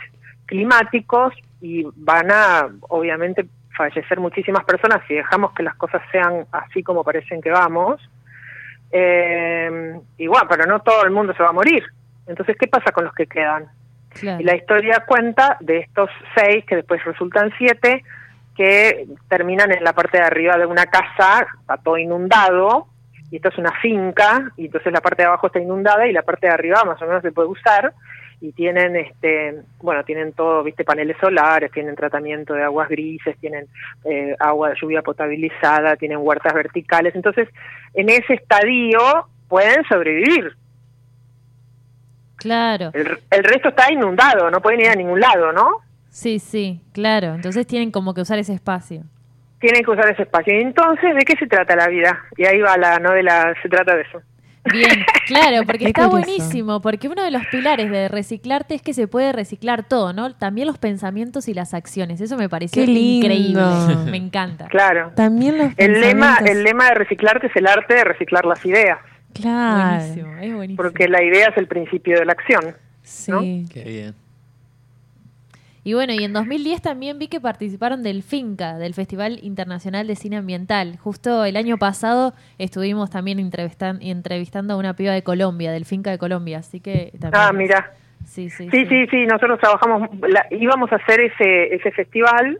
climáticos 0.47 1.35
y 1.61 1.87
van 1.97 2.31
a, 2.31 2.69
obviamente, 2.89 3.47
fallecer 3.77 4.21
muchísimas 4.21 4.65
personas 4.65 5.03
si 5.07 5.15
dejamos 5.15 5.53
que 5.53 5.63
las 5.63 5.75
cosas 5.77 6.03
sean 6.11 6.47
así 6.53 6.83
como 6.83 7.05
parecen 7.05 7.41
que 7.41 7.51
vamos. 7.51 8.01
Eh, 8.97 9.99
igual, 10.19 10.47
pero 10.49 10.67
no 10.67 10.81
todo 10.81 11.03
el 11.03 11.11
mundo 11.11 11.35
se 11.35 11.43
va 11.43 11.49
a 11.49 11.53
morir. 11.53 11.83
Entonces, 12.29 12.57
¿qué 12.57 12.69
pasa 12.69 12.93
con 12.93 13.05
los 13.05 13.13
que 13.13 13.27
quedan? 13.27 13.67
Y 14.23 14.45
la 14.45 14.55
historia 14.55 15.05
cuenta 15.05 15.57
de 15.59 15.79
estos 15.79 16.09
seis, 16.37 16.65
que 16.65 16.77
después 16.77 17.05
resultan 17.05 17.53
siete, 17.59 18.05
que 18.57 19.09
terminan 19.29 19.73
en 19.73 19.83
la 19.83 19.93
parte 19.93 20.19
de 20.19 20.23
arriba 20.23 20.57
de 20.57 20.67
una 20.67 20.87
casa, 20.87 21.45
está 21.61 21.77
todo 21.79 21.99
inundado, 21.99 22.87
y 23.33 23.37
esto 23.37 23.49
es 23.49 23.59
una 23.59 23.73
finca, 23.81 24.53
y 24.57 24.67
entonces 24.67 24.93
la 24.93 25.01
parte 25.01 25.23
de 25.23 25.27
abajo 25.27 25.49
está 25.49 25.59
inundada 25.59 26.07
y 26.07 26.13
la 26.13 26.23
parte 26.23 26.47
de 26.47 26.53
arriba 26.53 26.85
más 26.85 27.03
o 27.03 27.07
menos 27.07 27.23
se 27.23 27.33
puede 27.33 27.49
usar, 27.49 27.93
y 28.41 28.53
tienen, 28.53 28.97
este 28.97 29.63
bueno, 29.81 30.05
tienen 30.05 30.33
todo, 30.33 30.63
viste, 30.63 30.85
paneles 30.85 31.17
solares, 31.21 31.71
tienen 31.73 31.97
tratamiento 31.97 32.55
de 32.55 32.63
aguas 32.63 32.89
grises, 32.89 33.37
tienen 33.39 33.67
eh, 34.05 34.35
agua 34.39 34.71
de 34.71 34.77
lluvia 34.81 35.03
potabilizada, 35.03 35.97
tienen 35.97 36.19
huertas 36.19 36.53
verticales, 36.53 37.15
entonces 37.15 37.49
en 37.95 38.09
ese 38.09 38.35
estadio 38.35 39.01
pueden 39.49 39.85
sobrevivir. 39.85 40.57
Claro. 42.37 42.91
El, 42.93 43.19
el 43.31 43.45
resto 43.45 43.69
está 43.69 43.93
inundado, 43.93 44.51
no 44.51 44.61
pueden 44.61 44.81
ir 44.81 44.89
a 44.89 44.95
ningún 44.95 45.21
lado, 45.21 45.53
¿no? 45.53 45.81
Sí, 46.15 46.39
sí, 46.39 46.81
claro. 46.93 47.35
Entonces 47.35 47.67
tienen 47.67 47.91
como 47.91 48.15
que 48.15 48.21
usar 48.21 48.39
ese 48.39 48.53
espacio. 48.53 49.03
Tienen 49.59 49.83
que 49.83 49.91
usar 49.91 50.09
ese 50.11 50.23
espacio. 50.23 50.57
Y 50.57 50.63
entonces, 50.63 51.15
¿de 51.15 51.25
qué 51.25 51.35
se 51.37 51.47
trata 51.47 51.75
la 51.75 51.89
vida? 51.89 52.23
Y 52.37 52.45
ahí 52.45 52.61
va 52.61 52.77
la 52.77 52.99
novela, 52.99 53.53
se 53.63 53.69
trata 53.69 53.97
de 53.97 54.03
eso. 54.03 54.23
Bien, 54.73 55.05
claro, 55.27 55.65
porque 55.67 55.87
está 55.87 56.09
curioso. 56.09 56.27
buenísimo, 56.27 56.81
porque 56.81 57.09
uno 57.09 57.23
de 57.23 57.31
los 57.31 57.47
pilares 57.49 57.91
de 57.91 58.09
reciclarte 58.09 58.75
es 58.75 58.83
que 58.83 58.95
se 58.95 59.07
puede 59.07 59.33
reciclar 59.33 59.85
todo, 59.87 60.13
¿no? 60.13 60.35
También 60.35 60.67
los 60.67 60.79
pensamientos 60.79 61.49
y 61.49 61.55
las 61.55 61.75
acciones. 61.75 62.21
Eso 62.21 62.37
me 62.37 62.49
pareció 62.49 62.83
increíble. 62.85 63.61
Me 64.11 64.17
encanta. 64.17 64.67
Claro. 64.69 65.13
También 65.15 65.59
los 65.59 65.69
El 65.77 66.01
lema, 66.01 66.37
pensamientos- 66.39 66.51
el 66.57 66.63
lema 66.65 66.89
de 66.89 66.95
reciclarte 66.95 67.47
es 67.49 67.57
el 67.57 67.67
arte 67.67 67.95
de 67.95 68.05
reciclar 68.05 68.45
las 68.47 68.65
ideas, 68.65 68.99
Claro. 69.35 69.97
Buenísimo, 69.99 70.37
es 70.41 70.55
buenísimo. 70.55 70.77
porque 70.83 71.09
la 71.09 71.23
idea 71.23 71.49
es 71.49 71.57
el 71.59 71.67
principio 71.67 72.19
de 72.19 72.25
la 72.25 72.33
acción. 72.33 72.75
Sí. 73.03 73.67
Qué 73.73 73.83
bien. 73.85 74.15
Y 75.87 75.93
bueno, 75.93 76.15
y 76.15 76.25
en 76.25 76.33
2010 76.33 76.81
también 76.81 77.19
vi 77.19 77.29
que 77.29 77.41
participaron 77.41 78.03
del 78.03 78.23
FINCA, 78.23 78.79
del 78.79 78.95
Festival 78.95 79.39
Internacional 79.43 80.07
de 80.07 80.17
Cine 80.17 80.39
Ambiental. 80.39 80.97
Justo 80.99 81.45
el 81.45 81.57
año 81.59 81.77
pasado 81.77 82.33
estuvimos 82.59 83.11
también 83.11 83.39
entrevistan- 83.39 83.99
entrevistando 84.01 84.75
a 84.75 84.77
una 84.79 84.95
piba 84.97 85.13
de 85.13 85.23
Colombia, 85.23 85.73
del 85.73 85.85
FINCA 85.85 86.11
de 86.11 86.19
Colombia, 86.19 86.59
así 86.59 86.81
que 86.81 87.13
también... 87.21 87.33
Ah, 87.35 87.53
mira. 87.53 87.93
Sí, 88.25 88.49
sí, 88.49 88.69
Sí, 88.71 88.87
sí, 88.87 89.07
sí, 89.11 89.27
nosotros 89.27 89.61
trabajamos, 89.61 90.09
la- 90.27 90.47
íbamos 90.51 90.91
a 90.91 90.97
hacer 90.97 91.21
ese, 91.21 91.75
ese 91.75 91.91
festival, 91.91 92.59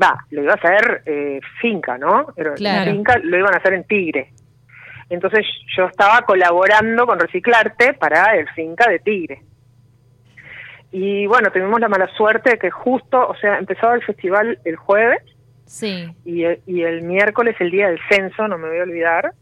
va, 0.00 0.16
lo 0.30 0.44
iba 0.44 0.52
a 0.52 0.54
hacer 0.54 1.02
eh, 1.06 1.40
Finca, 1.60 1.98
¿no? 1.98 2.26
Pero 2.36 2.54
Claro. 2.54 2.92
Finca 2.92 3.18
lo 3.24 3.36
iban 3.36 3.54
a 3.54 3.56
hacer 3.56 3.74
en 3.74 3.82
Tigre. 3.82 4.30
Entonces 5.10 5.44
yo 5.76 5.86
estaba 5.86 6.22
colaborando 6.22 7.06
con 7.06 7.18
Reciclarte 7.18 7.94
para 7.94 8.36
el 8.36 8.48
Finca 8.50 8.88
de 8.88 9.00
Tigre. 9.00 9.42
Y 10.92 11.26
bueno, 11.26 11.50
tuvimos 11.50 11.80
la 11.80 11.88
mala 11.88 12.08
suerte 12.16 12.50
de 12.50 12.58
que 12.58 12.70
justo, 12.70 13.26
o 13.28 13.34
sea, 13.36 13.58
empezaba 13.58 13.94
el 13.94 14.02
festival 14.02 14.58
el 14.64 14.76
jueves 14.76 15.22
Sí, 15.66 16.06
y 16.24 16.44
el, 16.44 16.60
y 16.66 16.82
el 16.82 17.02
miércoles, 17.02 17.56
el 17.58 17.72
día 17.72 17.88
del 17.88 17.98
censo, 18.08 18.46
no 18.46 18.56
me 18.56 18.68
voy 18.68 18.78
a 18.78 18.82
olvidar, 18.84 19.32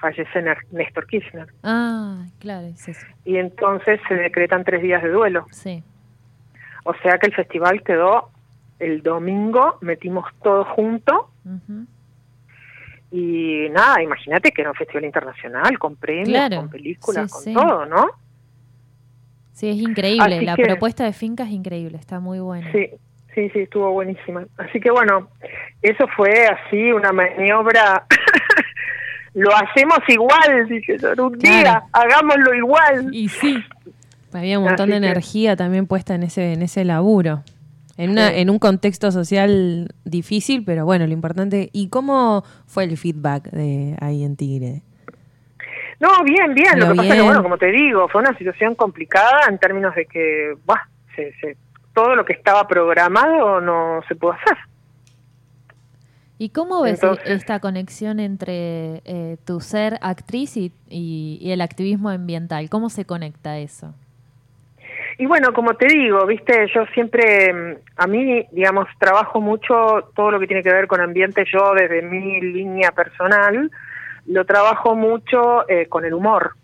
fallece 0.00 0.42
Néstor 0.70 1.06
Kirchner. 1.06 1.46
ah, 1.62 2.26
claro, 2.40 2.66
es 2.66 2.88
eso. 2.88 3.06
Y 3.24 3.38
entonces 3.38 3.98
se 4.06 4.14
decretan 4.14 4.64
tres 4.64 4.82
días 4.82 5.02
de 5.02 5.08
duelo. 5.08 5.46
Sí, 5.50 5.82
O 6.84 6.92
sea 7.02 7.16
que 7.18 7.28
el 7.28 7.34
festival 7.34 7.82
quedó 7.82 8.28
el 8.80 9.02
domingo, 9.02 9.78
metimos 9.80 10.26
todo 10.42 10.64
junto 10.66 11.30
y 13.10 13.68
nada, 13.70 14.02
imagínate 14.02 14.52
que 14.52 14.62
era 14.62 14.70
un 14.70 14.76
festival 14.76 15.04
internacional, 15.04 15.78
con 15.78 15.96
premios, 15.96 16.28
Claro, 16.28 16.56
con 16.56 16.70
películas, 16.70 17.30
sí, 17.30 17.32
con 17.32 17.42
sí. 17.44 17.54
todo, 17.54 17.86
¿no? 17.86 18.06
Sí, 19.62 19.68
es 19.70 19.76
increíble. 19.76 20.36
Así 20.36 20.44
La 20.44 20.56
que- 20.56 20.64
propuesta 20.64 21.04
de 21.04 21.12
FINCA 21.12 21.44
es 21.44 21.50
increíble, 21.52 21.96
está 21.96 22.18
muy 22.20 22.40
buena. 22.40 22.70
Sí, 22.72 22.88
sí, 23.34 23.48
sí, 23.50 23.60
estuvo 23.60 23.90
buenísima. 23.92 24.44
Así 24.58 24.80
que 24.80 24.90
bueno, 24.90 25.28
eso 25.80 26.04
fue 26.16 26.46
así 26.46 26.90
una 26.92 27.12
maniobra. 27.12 28.04
Lo 29.34 29.48
hacemos 29.56 29.98
igual, 30.08 30.68
dije 30.68 30.98
yo, 30.98 31.10
un 31.26 31.32
Claro. 31.34 31.38
día, 31.38 31.82
hagámoslo 31.92 32.54
igual. 32.54 33.08
Y 33.14 33.28
sí, 33.28 33.56
Había 34.34 34.58
un 34.58 34.64
montón 34.64 34.90
Así 34.90 35.00
de 35.00 35.00
que- 35.00 35.06
energía 35.10 35.56
también 35.56 35.86
puesta 35.86 36.14
en 36.14 36.22
ese, 36.22 36.52
en 36.54 36.62
ese 36.62 36.84
laburo. 36.84 37.42
En, 37.98 38.10
una, 38.10 38.28
Sí. 38.30 38.40
en 38.40 38.48
un 38.50 38.58
contexto 38.58 39.12
social 39.12 39.88
difícil, 40.04 40.64
pero 40.64 40.84
bueno, 40.86 41.06
lo 41.06 41.12
importante. 41.12 41.68
¿Y 41.72 41.88
cómo 41.88 42.42
fue 42.66 42.84
el 42.84 42.96
feedback 42.96 43.50
de 43.50 43.94
ahí 44.00 44.24
en 44.24 44.36
Tigre? 44.36 44.82
No, 46.02 46.24
bien, 46.24 46.52
bien. 46.52 46.78
Lo 46.80 46.86
Lo 46.86 46.92
que 46.92 46.96
pasa 46.96 47.08
es 47.10 47.14
que, 47.14 47.22
bueno, 47.22 47.42
como 47.44 47.58
te 47.58 47.70
digo, 47.70 48.08
fue 48.08 48.20
una 48.22 48.36
situación 48.36 48.74
complicada 48.74 49.46
en 49.48 49.56
términos 49.58 49.94
de 49.94 50.04
que, 50.06 50.54
bah, 50.66 50.88
se, 51.14 51.32
se- 51.40 51.56
todo 51.94 52.16
lo 52.16 52.24
que 52.24 52.32
estaba 52.32 52.66
programado 52.66 53.60
no 53.60 54.00
se 54.08 54.16
pudo 54.16 54.32
hacer. 54.32 54.58
¿Y 56.38 56.48
cómo 56.48 56.82
ves 56.82 56.94
Entonces- 57.02 57.28
esta 57.30 57.60
conexión 57.60 58.18
entre 58.18 59.00
eh, 59.04 59.36
tu 59.46 59.60
ser 59.60 59.98
actriz 60.02 60.56
y, 60.56 60.72
y- 60.88 61.38
y 61.40 61.52
el 61.52 61.60
activismo 61.60 62.08
ambiental? 62.08 62.68
¿Cómo 62.68 62.90
se 62.90 63.04
conecta 63.04 63.58
eso? 63.58 63.94
Y 65.18 65.26
bueno, 65.26 65.52
como 65.52 65.74
te 65.74 65.86
digo, 65.86 66.26
viste, 66.26 66.66
yo 66.74 66.84
siempre, 66.94 67.52
mm, 67.52 67.74
a 67.96 68.06
mí, 68.08 68.44
digamos, 68.50 68.88
trabajo 68.98 69.40
mucho 69.40 70.08
todo 70.16 70.32
lo 70.32 70.40
que 70.40 70.48
tiene 70.48 70.64
que 70.64 70.72
ver 70.72 70.88
con 70.88 71.00
ambiente, 71.00 71.44
yo 71.52 71.74
desde 71.78 72.02
mi 72.02 72.40
línea 72.40 72.90
personal, 72.90 73.70
lo 74.26 74.44
trabajo 74.44 74.94
mucho 74.94 75.68
eh, 75.68 75.86
con 75.86 76.04
el 76.04 76.14
humor, 76.14 76.54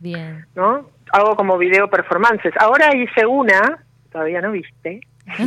Bien. 0.00 0.46
¿no? 0.54 0.88
Hago 1.12 1.34
como 1.36 1.58
video 1.58 1.88
performances. 1.88 2.52
Ahora 2.58 2.94
hice 2.94 3.26
una, 3.26 3.84
todavía 4.12 4.40
no 4.40 4.52
viste, 4.52 5.00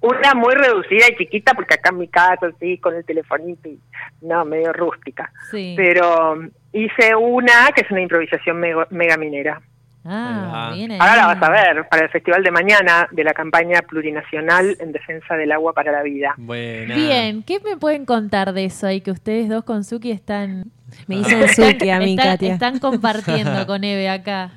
una 0.00 0.34
muy 0.34 0.54
reducida 0.54 1.06
y 1.10 1.16
chiquita, 1.16 1.54
porque 1.54 1.74
acá 1.74 1.90
en 1.90 1.98
mi 1.98 2.08
casa, 2.08 2.50
sí, 2.58 2.78
con 2.78 2.94
el 2.94 3.04
telefonito, 3.04 3.68
y, 3.68 3.78
no, 4.22 4.44
medio 4.44 4.72
rústica. 4.72 5.30
Sí. 5.50 5.74
Pero 5.76 6.36
mm, 6.36 6.48
hice 6.72 7.14
una 7.14 7.70
que 7.74 7.82
es 7.82 7.90
una 7.90 8.00
improvisación 8.00 8.58
mega, 8.58 8.86
mega 8.90 9.16
minera. 9.16 9.60
Ah, 10.04 10.72
bien 10.74 10.92
ahí. 10.92 10.98
Ahora 11.00 11.16
la 11.16 11.26
vas 11.26 11.42
a 11.42 11.50
ver 11.50 11.88
para 11.88 12.04
el 12.04 12.10
festival 12.10 12.42
de 12.42 12.50
mañana 12.50 13.08
de 13.10 13.24
la 13.24 13.32
campaña 13.32 13.80
plurinacional 13.82 14.76
en 14.80 14.92
defensa 14.92 15.36
del 15.36 15.52
agua 15.52 15.72
para 15.72 15.92
la 15.92 16.02
vida. 16.02 16.34
Buena. 16.36 16.94
Bien, 16.94 17.42
¿qué 17.42 17.60
me 17.60 17.76
pueden 17.76 18.06
contar 18.06 18.52
de 18.52 18.64
eso 18.64 18.86
ahí 18.86 19.00
que 19.00 19.10
ustedes 19.10 19.48
dos 19.48 19.64
con 19.64 19.84
Suki 19.84 20.10
están 20.10 20.66
Me 21.06 21.16
dicen 21.16 21.48
Suki 21.48 21.90
a 21.90 21.98
mí, 21.98 22.14
están, 22.14 22.32
Katia. 22.32 22.52
están 22.54 22.78
compartiendo 22.78 23.66
con 23.66 23.84
Eve 23.84 24.08
acá? 24.08 24.50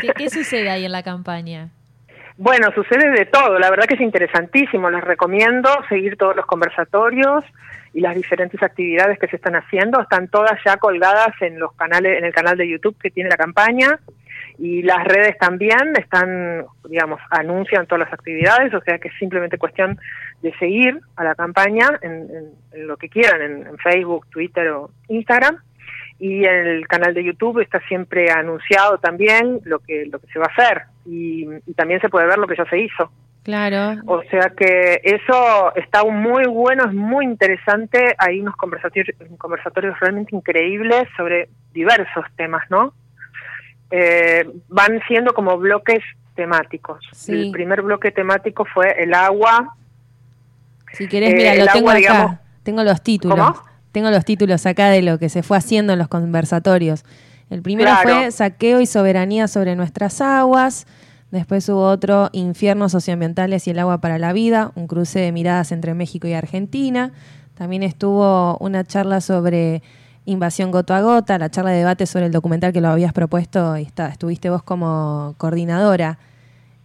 ¿Qué, 0.00 0.08
qué 0.16 0.30
sucede 0.30 0.70
ahí 0.70 0.84
en 0.84 0.92
la 0.92 1.02
campaña? 1.02 1.70
Bueno, 2.36 2.68
sucede 2.74 3.10
de 3.10 3.26
todo, 3.26 3.58
la 3.58 3.68
verdad 3.68 3.84
que 3.84 3.96
es 3.96 4.00
interesantísimo, 4.00 4.88
les 4.88 5.04
recomiendo 5.04 5.68
seguir 5.90 6.16
todos 6.16 6.34
los 6.34 6.46
conversatorios 6.46 7.44
y 7.92 8.00
las 8.00 8.14
diferentes 8.14 8.62
actividades 8.62 9.18
que 9.18 9.26
se 9.28 9.36
están 9.36 9.56
haciendo, 9.56 10.00
están 10.00 10.28
todas 10.28 10.58
ya 10.64 10.78
colgadas 10.78 11.34
en 11.40 11.58
los 11.58 11.74
canales 11.74 12.16
en 12.16 12.24
el 12.24 12.32
canal 12.32 12.56
de 12.56 12.66
YouTube 12.66 12.96
que 12.98 13.10
tiene 13.10 13.28
la 13.28 13.36
campaña 13.36 13.98
y 14.60 14.82
las 14.82 15.02
redes 15.04 15.38
también 15.38 15.96
están, 15.98 16.66
digamos, 16.88 17.18
anuncian 17.30 17.86
todas 17.86 18.04
las 18.04 18.12
actividades, 18.12 18.72
o 18.74 18.80
sea 18.82 18.98
que 18.98 19.08
es 19.08 19.14
simplemente 19.18 19.56
cuestión 19.58 19.98
de 20.42 20.52
seguir 20.58 21.00
a 21.16 21.24
la 21.24 21.34
campaña 21.34 21.88
en, 22.02 22.12
en- 22.12 22.50
en 22.72 22.86
lo 22.86 22.96
que 22.98 23.08
quieran, 23.08 23.40
en, 23.40 23.66
en 23.66 23.78
Facebook, 23.78 24.26
Twitter 24.30 24.68
o 24.68 24.90
Instagram. 25.08 25.56
Y 26.18 26.44
en 26.44 26.66
el 26.66 26.86
canal 26.86 27.14
de 27.14 27.24
YouTube 27.24 27.60
está 27.60 27.80
siempre 27.88 28.30
anunciado 28.30 28.98
también 28.98 29.60
lo 29.64 29.78
que 29.78 30.04
lo 30.12 30.18
que 30.18 30.26
se 30.26 30.38
va 30.38 30.44
a 30.46 30.52
hacer 30.52 30.82
y, 31.06 31.46
y 31.66 31.72
también 31.72 31.98
se 32.02 32.10
puede 32.10 32.26
ver 32.26 32.36
lo 32.36 32.46
que 32.46 32.56
ya 32.56 32.66
se 32.66 32.78
hizo. 32.78 33.10
Claro. 33.42 33.98
O 34.06 34.22
sea 34.30 34.52
que 34.54 35.00
eso 35.02 35.74
está 35.76 36.04
muy 36.04 36.44
bueno, 36.46 36.84
es 36.84 36.92
muy 36.92 37.24
interesante. 37.24 38.14
Hay 38.18 38.38
unos 38.40 38.54
conversatorios, 38.56 39.16
conversatorios 39.38 39.98
realmente 39.98 40.36
increíbles 40.36 41.04
sobre 41.16 41.48
diversos 41.72 42.26
temas, 42.36 42.70
¿no? 42.70 42.92
Eh, 43.90 44.48
van 44.68 45.00
siendo 45.08 45.32
como 45.34 45.58
bloques 45.58 46.00
temáticos. 46.36 47.00
Sí. 47.12 47.32
El 47.32 47.50
primer 47.50 47.82
bloque 47.82 48.10
temático 48.12 48.64
fue 48.64 48.94
el 49.02 49.14
agua. 49.14 49.74
Si 50.92 51.08
querés, 51.08 51.30
Eh, 51.32 51.36
mira, 51.36 51.52
el 51.52 51.60
lo 51.60 51.66
tengo 51.66 51.78
agua, 51.90 51.92
acá. 51.92 51.98
digamos- 52.00 52.36
Tengo 52.62 52.84
los 52.84 53.02
títulos. 53.02 53.38
¿Cómo? 53.38 53.62
Tengo 53.92 54.10
los 54.10 54.24
títulos 54.24 54.66
acá 54.66 54.88
de 54.90 55.02
lo 55.02 55.18
que 55.18 55.28
se 55.28 55.42
fue 55.42 55.56
haciendo 55.56 55.92
en 55.92 55.98
los 55.98 56.08
conversatorios. 56.08 57.04
El 57.48 57.62
primero 57.62 57.90
Claro. 57.90 58.20
fue 58.20 58.30
Saqueo 58.30 58.80
y 58.80 58.86
soberanía 58.86 59.48
sobre 59.48 59.74
nuestras 59.74 60.20
aguas. 60.20 60.86
Después 61.32 61.68
hubo 61.68 61.82
otro, 61.88 62.28
Infiernos 62.32 62.92
socioambientales 62.92 63.66
y 63.66 63.70
el 63.70 63.78
agua 63.80 64.00
para 64.00 64.18
la 64.18 64.32
vida, 64.32 64.72
un 64.76 64.86
cruce 64.86 65.18
de 65.20 65.32
miradas 65.32 65.72
entre 65.72 65.94
México 65.94 66.28
y 66.28 66.34
Argentina. 66.34 67.12
También 67.54 67.82
estuvo 67.82 68.56
una 68.58 68.84
charla 68.84 69.20
sobre 69.20 69.82
invasión 70.24 70.70
gota 70.70 70.96
a 70.96 71.00
gota, 71.02 71.38
la 71.38 71.50
charla 71.50 71.70
de 71.70 71.78
debate 71.78 72.06
sobre 72.06 72.26
el 72.26 72.32
documental 72.32 72.72
que 72.72 72.80
lo 72.80 72.88
habías 72.88 73.12
propuesto 73.12 73.76
y 73.76 73.82
está, 73.82 74.08
estuviste 74.08 74.50
vos 74.50 74.62
como 74.62 75.34
coordinadora. 75.38 76.18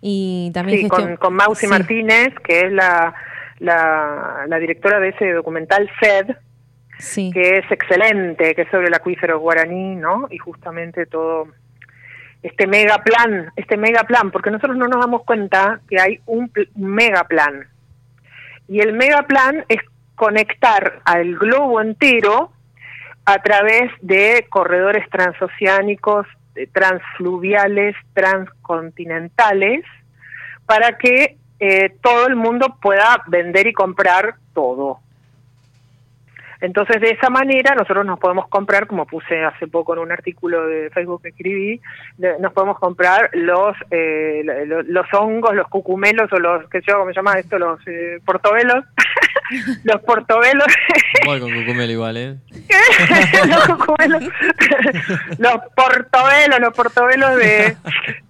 Y 0.01 0.51
también 0.53 0.79
Sí, 0.81 0.87
con, 0.87 1.17
con 1.17 1.33
Mausi 1.33 1.65
Sí. 1.65 1.67
Martínez, 1.67 2.33
que 2.43 2.61
es 2.61 2.71
la, 2.71 3.13
la, 3.59 4.45
la 4.47 4.57
directora 4.59 4.99
de 4.99 5.09
ese 5.09 5.31
documental 5.33 5.89
FED, 5.99 6.35
Sí. 6.97 7.29
que 7.33 7.57
es 7.57 7.69
excelente, 7.71 8.55
que 8.55 8.61
es 8.61 8.69
sobre 8.71 8.87
el 8.87 8.93
acuífero 8.93 9.39
guaraní, 9.39 9.95
¿no? 9.95 10.27
Y 10.29 10.37
justamente 10.37 11.05
todo 11.05 11.47
este 12.41 12.67
mega 12.67 12.99
plan, 13.03 13.51
este 13.57 13.75
mega 13.75 14.03
plan, 14.03 14.31
porque 14.31 14.51
nosotros 14.51 14.77
no 14.77 14.87
nos 14.87 15.01
damos 15.01 15.23
cuenta 15.23 15.81
que 15.89 15.99
hay 15.99 16.19
un 16.25 16.49
mega 16.75 17.23
plan. 17.25 17.67
Y 18.67 18.79
el 18.79 18.93
mega 18.93 19.23
plan 19.23 19.65
es 19.67 19.79
conectar 20.15 21.01
al 21.03 21.35
globo 21.37 21.81
entero 21.81 22.51
a 23.25 23.41
través 23.41 23.91
de 24.01 24.45
corredores 24.49 25.09
transoceánicos, 25.09 26.27
transfluviales, 26.71 27.95
transcontinentales, 28.13 29.83
para 30.65 30.97
que 30.97 31.37
eh, 31.59 31.89
todo 32.01 32.27
el 32.27 32.35
mundo 32.35 32.77
pueda 32.81 33.23
vender 33.27 33.67
y 33.67 33.73
comprar 33.73 34.35
todo. 34.53 34.99
Entonces, 36.61 37.01
de 37.01 37.11
esa 37.11 37.29
manera, 37.29 37.75
nosotros 37.75 38.05
nos 38.05 38.19
podemos 38.19 38.47
comprar, 38.47 38.87
como 38.87 39.05
puse 39.05 39.43
hace 39.43 39.67
poco 39.67 39.93
en 39.93 39.99
un 39.99 40.11
artículo 40.11 40.67
de 40.67 40.89
Facebook 40.91 41.21
que 41.23 41.29
escribí, 41.29 41.81
nos 42.39 42.53
podemos 42.53 42.79
comprar 42.79 43.29
los, 43.33 43.75
eh, 43.91 44.43
los, 44.65 45.05
hongos, 45.13 45.55
los 45.55 45.67
cucumelos 45.67 46.31
o 46.31 46.39
los, 46.39 46.69
¿qué 46.69 46.79
sé 46.79 46.85
yo, 46.87 46.99
cómo 46.99 47.11
se 47.11 47.15
llama 47.15 47.33
esto? 47.33 47.59
Los 47.59 47.79
eh, 47.87 48.19
portobelos. 48.25 48.85
los 49.83 50.01
portobelos. 50.01 50.67
Voy 51.25 51.39
con 51.39 51.53
cucumelo 51.53 51.91
igual, 51.91 52.17
¿eh? 52.17 52.35
los 53.47 53.67
cucumelos. 53.67 54.23
los 55.37 55.57
portobelos, 55.75 56.59
los 56.59 56.73
portobelos 56.73 57.35
de, 57.35 57.77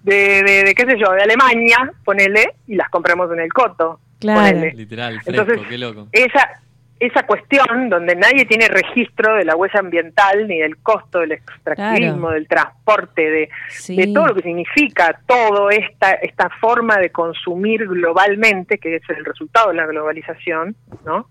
de, 0.02 0.42
de, 0.42 0.74
qué 0.74 0.84
sé 0.84 0.98
yo, 0.98 1.12
de 1.12 1.22
Alemania, 1.22 1.92
ponele, 2.04 2.54
y 2.66 2.74
las 2.74 2.88
compramos 2.90 3.32
en 3.32 3.40
el 3.40 3.52
coto. 3.52 4.00
Claro. 4.18 4.60
Literal, 4.74 5.20
fresco, 5.20 5.42
Entonces, 5.42 5.68
qué 5.68 5.78
loco. 5.78 6.08
Esa, 6.12 6.60
esa 6.98 7.24
cuestión 7.26 7.90
donde 7.90 8.16
nadie 8.16 8.46
tiene 8.46 8.68
registro 8.68 9.34
de 9.36 9.44
la 9.44 9.54
huella 9.54 9.80
ambiental 9.80 10.48
ni 10.48 10.58
del 10.58 10.78
costo 10.78 11.18
del 11.20 11.32
extractivismo, 11.32 12.20
Claro. 12.28 12.34
del 12.34 12.48
transporte, 12.48 13.30
de, 13.30 13.48
Sí. 13.68 13.96
de 13.96 14.06
todo 14.14 14.28
lo 14.28 14.34
que 14.34 14.42
significa 14.42 15.20
todo 15.26 15.68
esta 15.70 16.12
esta 16.12 16.48
forma 16.60 16.96
de 16.96 17.10
consumir 17.10 17.86
globalmente, 17.86 18.78
que 18.78 18.96
es 18.96 19.02
el 19.10 19.24
resultado 19.24 19.68
de 19.68 19.74
la 19.76 19.86
globalización, 19.86 20.74
¿no? 21.04 21.28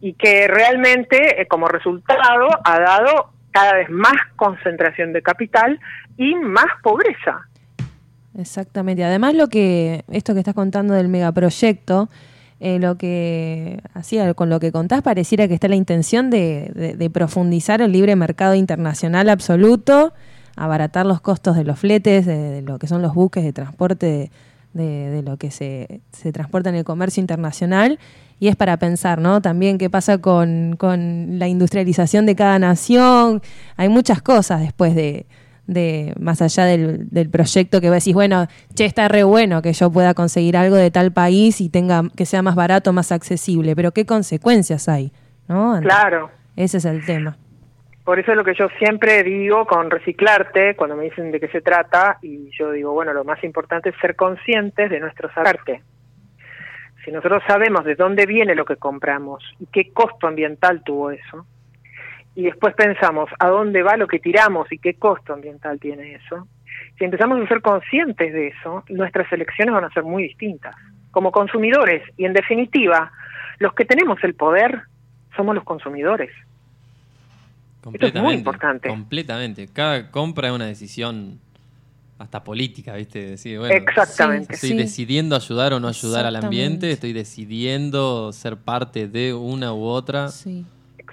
Y 0.00 0.14
que 0.14 0.48
realmente 0.48 1.40
eh, 1.40 1.46
como 1.46 1.68
resultado 1.68 2.48
ha 2.64 2.80
dado 2.80 3.30
cada 3.52 3.74
vez 3.74 3.88
más 3.90 4.14
concentración 4.34 5.12
de 5.12 5.22
capital 5.22 5.78
y 6.16 6.34
más 6.34 6.66
pobreza. 6.82 7.46
Exactamente. 8.38 9.04
Además, 9.04 9.34
lo 9.34 9.48
que 9.48 10.04
esto 10.10 10.32
que 10.32 10.40
estás 10.40 10.54
contando 10.54 10.94
del 10.94 11.08
megaproyecto, 11.08 12.08
eh, 12.64 12.78
lo 12.78 12.96
que 12.96 13.80
hacía 13.92 14.34
con 14.34 14.48
lo 14.48 14.60
que 14.60 14.70
contás, 14.70 15.02
pareciera 15.02 15.48
que 15.48 15.54
está 15.54 15.66
la 15.66 15.74
intención 15.74 16.30
de, 16.30 17.10
profundizar 17.12 17.82
el 17.82 17.90
libre 17.90 18.14
mercado 18.14 18.54
internacional 18.54 19.28
absoluto, 19.30 20.12
abaratar 20.54 21.04
los 21.04 21.20
costos 21.20 21.56
de 21.56 21.64
los 21.64 21.80
fletes, 21.80 22.24
de, 22.24 22.62
lo 22.62 22.78
que 22.78 22.86
son 22.86 23.02
los 23.02 23.14
buques 23.14 23.42
de 23.42 23.52
transporte, 23.52 24.30
de 24.74 25.22
lo 25.26 25.38
que 25.38 25.50
se, 25.50 26.02
se 26.12 26.30
transporta 26.30 26.70
en 26.70 26.76
el 26.76 26.84
comercio 26.84 27.20
internacional. 27.20 27.98
Y 28.38 28.46
es 28.46 28.54
para 28.54 28.76
pensar, 28.76 29.20
¿no? 29.20 29.42
También 29.42 29.76
qué 29.76 29.90
pasa 29.90 30.18
con, 30.18 30.76
con 30.78 31.40
la 31.40 31.48
industrialización 31.48 32.26
de 32.26 32.36
cada 32.36 32.60
nación. 32.60 33.42
Hay 33.76 33.88
muchas 33.88 34.22
cosas 34.22 34.60
después 34.60 34.94
de, 34.94 35.26
de 35.66 36.12
más 36.18 36.42
allá 36.42 36.64
del, 36.64 37.08
del 37.10 37.30
proyecto 37.30 37.80
que 37.80 37.88
vos 37.88 37.98
decís, 37.98 38.14
bueno, 38.14 38.46
che, 38.74 38.84
está 38.84 39.08
re 39.08 39.22
bueno 39.22 39.62
que 39.62 39.72
yo 39.72 39.90
pueda 39.90 40.14
conseguir 40.14 40.56
algo 40.56 40.76
de 40.76 40.90
tal 40.90 41.12
país 41.12 41.60
y 41.60 41.68
tenga 41.68 42.02
que 42.16 42.26
sea 42.26 42.42
más 42.42 42.54
barato, 42.54 42.92
más 42.92 43.12
accesible, 43.12 43.76
pero 43.76 43.92
qué 43.92 44.04
consecuencias 44.04 44.88
hay, 44.88 45.12
¿no? 45.48 45.78
Claro. 45.80 46.30
Ese 46.56 46.78
es 46.78 46.84
el 46.84 47.04
tema. 47.04 47.36
Por 48.04 48.18
eso 48.18 48.32
es 48.32 48.36
lo 48.36 48.44
que 48.44 48.54
yo 48.54 48.68
siempre 48.78 49.22
digo 49.22 49.64
con 49.64 49.88
reciclarte, 49.88 50.74
cuando 50.74 50.96
me 50.96 51.04
dicen 51.04 51.30
de 51.30 51.38
qué 51.38 51.48
se 51.48 51.60
trata, 51.60 52.18
y 52.20 52.50
yo 52.58 52.72
digo, 52.72 52.92
bueno, 52.92 53.12
lo 53.12 53.24
más 53.24 53.42
importante 53.44 53.90
es 53.90 53.94
ser 54.00 54.16
conscientes 54.16 54.90
de 54.90 54.98
nuestro 54.98 55.30
arte. 55.36 55.82
Si 57.04 57.12
nosotros 57.12 57.42
sabemos 57.46 57.84
de 57.84 57.94
dónde 57.94 58.26
viene 58.26 58.54
lo 58.54 58.64
que 58.64 58.76
compramos 58.76 59.42
y 59.60 59.66
qué 59.66 59.92
costo 59.92 60.26
ambiental 60.26 60.82
tuvo 60.84 61.12
eso, 61.12 61.46
y 62.34 62.44
después 62.44 62.74
pensamos 62.74 63.28
a 63.38 63.48
dónde 63.48 63.82
va 63.82 63.96
lo 63.96 64.06
que 64.06 64.18
tiramos 64.18 64.70
y 64.72 64.78
qué 64.78 64.94
costo 64.94 65.34
ambiental 65.34 65.78
tiene 65.78 66.14
eso, 66.14 66.46
si 66.98 67.04
empezamos 67.04 67.40
a 67.40 67.48
ser 67.48 67.60
conscientes 67.60 68.32
de 68.32 68.48
eso, 68.48 68.84
nuestras 68.88 69.30
elecciones 69.32 69.74
van 69.74 69.84
a 69.84 69.90
ser 69.90 70.02
muy 70.04 70.24
distintas. 70.24 70.74
Como 71.10 71.30
consumidores, 71.30 72.02
y 72.16 72.24
en 72.24 72.32
definitiva, 72.32 73.12
los 73.58 73.74
que 73.74 73.84
tenemos 73.84 74.22
el 74.24 74.34
poder 74.34 74.82
somos 75.36 75.54
los 75.54 75.64
consumidores. 75.64 76.30
Completamente. 77.82 78.34
importante. 78.38 78.88
Completamente. 78.88 79.68
Cada 79.72 80.10
compra 80.10 80.48
es 80.48 80.54
una 80.54 80.66
decisión 80.66 81.40
hasta 82.18 82.44
política, 82.44 82.94
¿viste? 82.94 83.30
Decir, 83.30 83.58
bueno, 83.58 83.74
Exactamente. 83.74 84.54
Estoy 84.54 84.70
Sí. 84.70 84.76
decidiendo 84.76 85.34
ayudar 85.34 85.72
o 85.72 85.80
no 85.80 85.88
ayudar 85.88 86.24
al 86.24 86.36
ambiente, 86.36 86.92
estoy 86.92 87.12
decidiendo 87.12 88.32
ser 88.32 88.56
parte 88.56 89.08
de 89.08 89.34
una 89.34 89.74
u 89.74 89.82
otra. 89.84 90.28
Sí. 90.28 90.64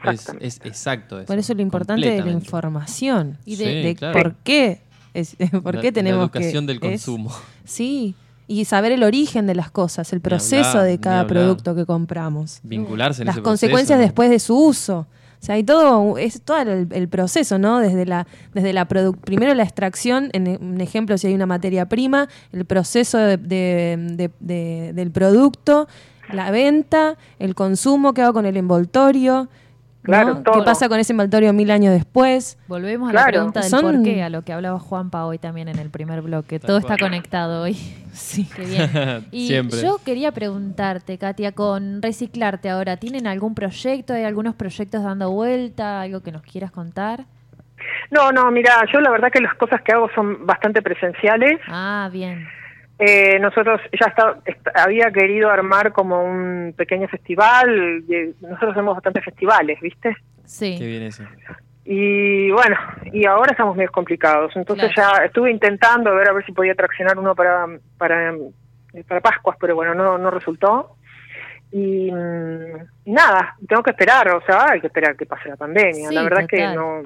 Es, 0.05 0.27
es 0.39 0.61
exacto 0.63 1.17
eso. 1.19 1.27
Por 1.27 1.37
eso 1.37 1.53
lo 1.53 1.61
importante 1.61 2.09
de 2.09 2.21
la 2.23 2.31
información 2.31 3.37
y 3.45 3.55
de, 3.57 3.65
Sí, 3.65 3.71
de 3.87 3.95
claro. 3.95 4.19
por 4.21 4.35
qué, 4.43 4.81
es, 5.13 5.35
por 5.63 5.75
La- 5.75 5.81
qué 5.81 5.91
tenemos 5.91 6.19
La 6.19 6.25
educación 6.25 6.65
que 6.67 6.73
del 6.73 6.83
es- 6.83 7.03
consumo. 7.05 7.31
sí, 7.65 8.15
y 8.47 8.65
saber 8.65 8.91
el 8.93 9.03
origen 9.03 9.45
de 9.45 9.53
las 9.53 9.69
cosas, 9.69 10.11
el 10.11 10.21
proceso 10.21 10.69
hablar, 10.69 10.85
de 10.85 10.99
cada 10.99 11.27
producto 11.27 11.75
que 11.75 11.85
compramos. 11.85 12.59
Vincularse 12.63 13.21
en 13.21 13.27
las 13.27 13.35
ese 13.35 13.43
consecuencias 13.43 13.97
proceso, 13.97 13.97
¿no? 13.97 14.01
después 14.07 14.29
de 14.31 14.39
su 14.39 14.57
uso. 14.57 15.07
O 15.41 15.45
sea, 15.45 15.55
hay 15.55 15.63
todo, 15.63 16.17
es 16.17 16.41
todo 16.41 16.59
el, 16.61 16.87
el 16.91 17.07
proceso, 17.07 17.59
¿no? 17.59 17.79
Desde 17.79 18.05
la, 18.05 18.25
desde 18.53 18.73
la 18.73 18.87
primero 18.87 19.53
la 19.53 19.63
extracción, 19.63 20.29
en 20.33 20.47
un 20.61 20.81
ejemplo, 20.81 21.17
si 21.17 21.27
hay 21.27 21.33
una 21.35 21.45
materia 21.45 21.87
prima, 21.87 22.27
el 22.51 22.65
proceso 22.65 23.17
de- 23.19 23.37
de- 23.37 23.97
de- 24.17 24.31
de- 24.39 24.93
del 24.93 25.11
producto, 25.11 25.87
la 26.33 26.49
venta, 26.51 27.17
el 27.37 27.53
consumo, 27.55 28.13
qué 28.13 28.23
hago 28.23 28.33
con 28.33 28.45
el 28.47 28.57
envoltorio, 28.57 29.47
¿no? 30.01 30.05
Claro, 30.05 30.35
¿Qué 30.37 30.41
todo. 30.43 30.63
pasa 30.65 30.87
con 30.89 30.97
ese 30.99 31.13
envoltorio 31.13 31.51
mil 31.53 31.69
años 31.71 31.93
después? 31.93 32.57
Volvemos 32.67 33.09
a 33.09 33.13
la 33.13 33.25
pregunta 33.25 33.59
del 33.61 33.69
Son- 33.69 33.81
por 33.81 34.01
qué, 34.03 34.23
a 34.23 34.29
lo 34.29 34.41
que 34.43 34.53
hablaba 34.53 34.79
Juanpa 34.79 35.25
hoy 35.25 35.37
también 35.37 35.67
en 35.67 35.77
el 35.77 35.89
primer 35.89 36.21
bloque. 36.21 36.59
Tal 36.59 36.67
Todo 36.67 36.81
cual. 36.81 36.93
está 36.93 37.05
conectado 37.05 37.63
hoy. 37.63 37.77
Sí. 38.11 38.49
Qué 38.55 38.63
bien. 38.65 39.27
Y 39.31 39.47
Siempre. 39.47 39.81
yo 39.81 39.99
quería 40.03 40.31
preguntarte, 40.31 41.17
Katia, 41.17 41.51
con 41.51 42.01
Reciclarte 42.01 42.69
ahora, 42.69 42.97
¿tienen 42.97 43.27
algún 43.27 43.53
proyecto? 43.55 44.13
¿Hay 44.13 44.23
algunos 44.23 44.55
proyectos 44.55 45.03
dando 45.03 45.31
vuelta? 45.31 46.01
¿Algo 46.01 46.21
que 46.21 46.31
nos 46.31 46.41
quieras 46.41 46.71
contar? 46.71 47.25
No, 48.11 48.31
no, 48.31 48.49
mira, 48.51 48.73
yo 48.91 48.99
la 48.99 49.09
verdad 49.11 49.29
que 49.31 49.39
las 49.39 49.53
cosas 49.55 49.81
que 49.83 49.91
hago 49.93 50.09
son 50.15 50.45
bastante 50.45 50.81
presenciales. 50.81 51.59
Ah, 51.67 52.09
bien. 52.11 52.45
Eh, 52.99 53.39
nosotros 53.39 53.79
ya 53.99 54.07
está, 54.07 54.35
est- 54.45 54.67
había 54.75 55.09
querido 55.11 55.49
armar 55.49 55.93
como 55.93 56.21
un 56.23 56.73
pequeño 56.75 57.07
festival. 57.07 58.03
y 58.07 58.35
nosotros 58.41 58.71
hacemos 58.71 58.95
bastantes 58.95 59.23
festivales, 59.23 59.79
¿viste? 59.79 60.15
Sí. 60.45 60.75
Qué 60.77 60.85
bien 60.85 61.03
eso. 61.03 61.23
Y 61.85 62.51
bueno, 62.51 62.75
y 63.13 63.25
ahora 63.25 63.51
estamos 63.51 63.75
medio 63.75 63.91
complicados. 63.91 64.55
Entonces 64.55 64.91
ya 64.95 65.23
estuve 65.25 65.49
intentando 65.49 66.13
ver 66.13 66.29
a 66.29 66.33
ver 66.33 66.45
si 66.45 66.51
podía 66.51 66.75
traccionar 66.75 67.17
uno 67.17 67.33
para 67.35 67.65
para, 67.97 68.35
para 69.07 69.21
Pascuas, 69.21 69.57
pero 69.59 69.75
bueno, 69.75 69.95
no 69.95 70.17
no 70.17 70.29
resultó. 70.29 70.95
Y, 71.71 72.11
mm, 72.11 72.75
y 73.05 73.11
nada, 73.11 73.55
tengo 73.67 73.83
que 73.83 73.91
esperar, 73.91 74.27
o 74.29 74.41
sea, 74.41 74.71
hay 74.71 74.81
que 74.81 74.87
esperar 74.87 75.15
que 75.15 75.25
pase 75.27 75.49
la 75.49 75.55
pandemia. 75.55 76.09
Sí, 76.09 76.13
la 76.15 76.23
verdad 76.23 76.47
que 76.47 76.57
total. 76.57 76.75
no 76.75 77.01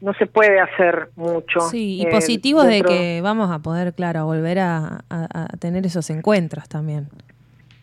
no 0.00 0.12
se 0.14 0.26
puede 0.26 0.60
hacer 0.60 1.08
mucho. 1.16 1.60
Sí, 1.70 1.96
y 2.00 2.06
eh, 2.06 2.10
positivos 2.10 2.66
de 2.66 2.82
que 2.82 3.20
vamos 3.22 3.50
a 3.50 3.58
poder, 3.60 3.94
claro, 3.94 4.26
volver 4.26 4.58
a, 4.58 5.00
a- 5.08 5.28
a 5.32 5.46
tener 5.58 5.86
esos 5.86 6.08
encuentros 6.10 6.68
también. 6.68 7.08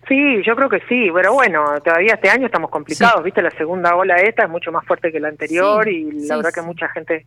Sí, 0.08 0.41
yo 0.45 0.56
creo 0.56 0.67
que 0.69 0.82
sí, 0.89 1.08
pero 1.13 1.34
bueno, 1.34 1.63
todavía 1.84 2.15
este 2.15 2.30
año 2.30 2.45
estamos 2.47 2.69
complicados, 2.69 3.23
¿viste? 3.23 3.41
La 3.41 3.52
segunda 3.52 3.95
ola 3.95 4.17
esta 4.17 4.43
es 4.43 4.49
mucho 4.49 4.71
más 4.71 4.86
fuerte 4.86 5.12
que 5.12 5.19
la 5.19 5.30
anterior 5.30 5.86
Sí, 5.86 5.91
y 5.91 6.12
la 6.12 6.19
sí, 6.21 6.28
verdad 6.38 6.49
sí. 6.54 6.60
que 6.60 6.65
mucha 6.65 6.89
gente 6.89 7.26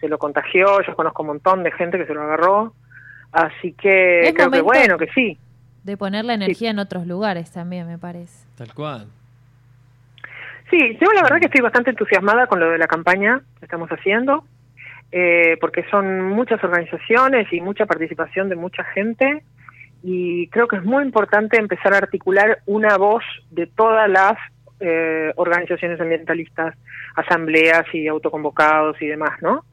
se 0.00 0.08
lo 0.08 0.18
contagió, 0.18 0.80
yo 0.86 0.94
conozco 0.96 1.22
un 1.22 1.28
montón 1.28 1.62
de 1.62 1.70
gente 1.72 1.98
que 1.98 2.06
se 2.06 2.14
lo 2.14 2.22
agarró, 2.22 2.74
así 3.30 3.72
que 3.74 4.20
Es 4.28 4.34
creo 4.34 4.50
que 4.50 4.62
bueno, 4.62 4.96
que 4.98 5.08
sí. 5.14 5.38
De 5.82 5.98
poner 5.98 6.24
la 6.24 6.32
energía 6.34 6.70
en 6.70 6.78
otros 6.78 7.06
lugares 7.06 7.50
también, 7.52 7.86
me 7.86 7.98
parece. 7.98 8.46
Tal 8.56 8.72
cual. 8.72 9.06
Sí, 10.70 10.98
yo 11.00 11.12
la 11.12 11.22
verdad 11.22 11.38
que 11.38 11.46
estoy 11.46 11.60
bastante 11.60 11.90
entusiasmada 11.90 12.46
con 12.46 12.60
lo 12.60 12.70
de 12.70 12.78
la 12.78 12.86
campaña 12.86 13.42
que 13.58 13.66
estamos 13.66 13.90
haciendo, 13.90 14.44
eh, 15.12 15.56
porque 15.60 15.84
son 15.90 16.22
muchas 16.30 16.62
organizaciones 16.64 17.52
y 17.52 17.60
mucha 17.60 17.86
participación 17.86 18.48
de 18.48 18.56
mucha 18.56 18.82
gente, 18.84 19.42
y 20.02 20.48
creo 20.48 20.68
que 20.68 20.76
es 20.76 20.84
muy 20.84 21.02
importante 21.02 21.58
empezar 21.58 21.94
a 21.94 21.98
articular 21.98 22.58
una 22.66 22.96
voz 22.96 23.22
de 23.50 23.66
todas 23.66 24.08
las 24.08 24.34
eh, 24.80 25.32
organizaciones 25.36 26.00
ambientalistas, 26.00 26.76
asambleas 27.16 27.86
y 27.94 28.08
autoconvocados 28.08 29.00
y 29.00 29.06
demás, 29.06 29.40
¿no? 29.40 29.64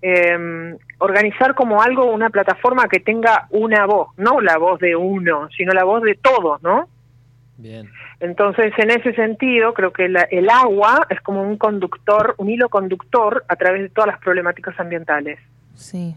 Eh, 0.00 0.76
organizar 0.98 1.54
como 1.54 1.82
algo, 1.82 2.12
una 2.12 2.30
plataforma 2.30 2.88
que 2.88 3.00
tenga 3.00 3.46
una 3.50 3.86
voz, 3.86 4.08
no 4.16 4.40
la 4.40 4.58
voz 4.58 4.78
de 4.78 4.94
uno, 4.94 5.48
sino 5.56 5.72
la 5.72 5.84
voz 5.84 6.02
de 6.02 6.14
todos, 6.14 6.62
¿no? 6.62 6.88
Bien. 7.56 7.88
Entonces, 8.20 8.72
en 8.78 8.90
ese 8.90 9.14
sentido, 9.14 9.74
creo 9.74 9.92
que 9.92 10.08
la- 10.08 10.26
el 10.30 10.48
agua 10.50 11.06
es 11.10 11.20
como 11.20 11.42
un 11.42 11.56
conductor, 11.56 12.34
un 12.38 12.50
hilo 12.50 12.68
conductor 12.68 13.44
a 13.48 13.56
través 13.56 13.82
de 13.82 13.88
todas 13.90 14.08
las 14.08 14.18
problemáticas 14.20 14.78
ambientales. 14.80 15.38
Sí. 15.74 16.16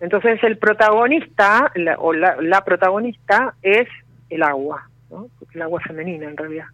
Entonces, 0.00 0.42
el 0.42 0.56
protagonista 0.58 1.70
la- 1.74 1.96
o 1.98 2.12
la, 2.12 2.36
la 2.40 2.64
protagonista 2.64 3.54
es 3.62 3.88
el 4.30 4.42
agua. 4.42 4.88
¿no? 5.10 5.28
Porque 5.38 5.56
el 5.58 5.62
agua 5.62 5.80
es 5.80 5.86
femenina 5.86 6.26
en 6.28 6.36
realidad. 6.36 6.66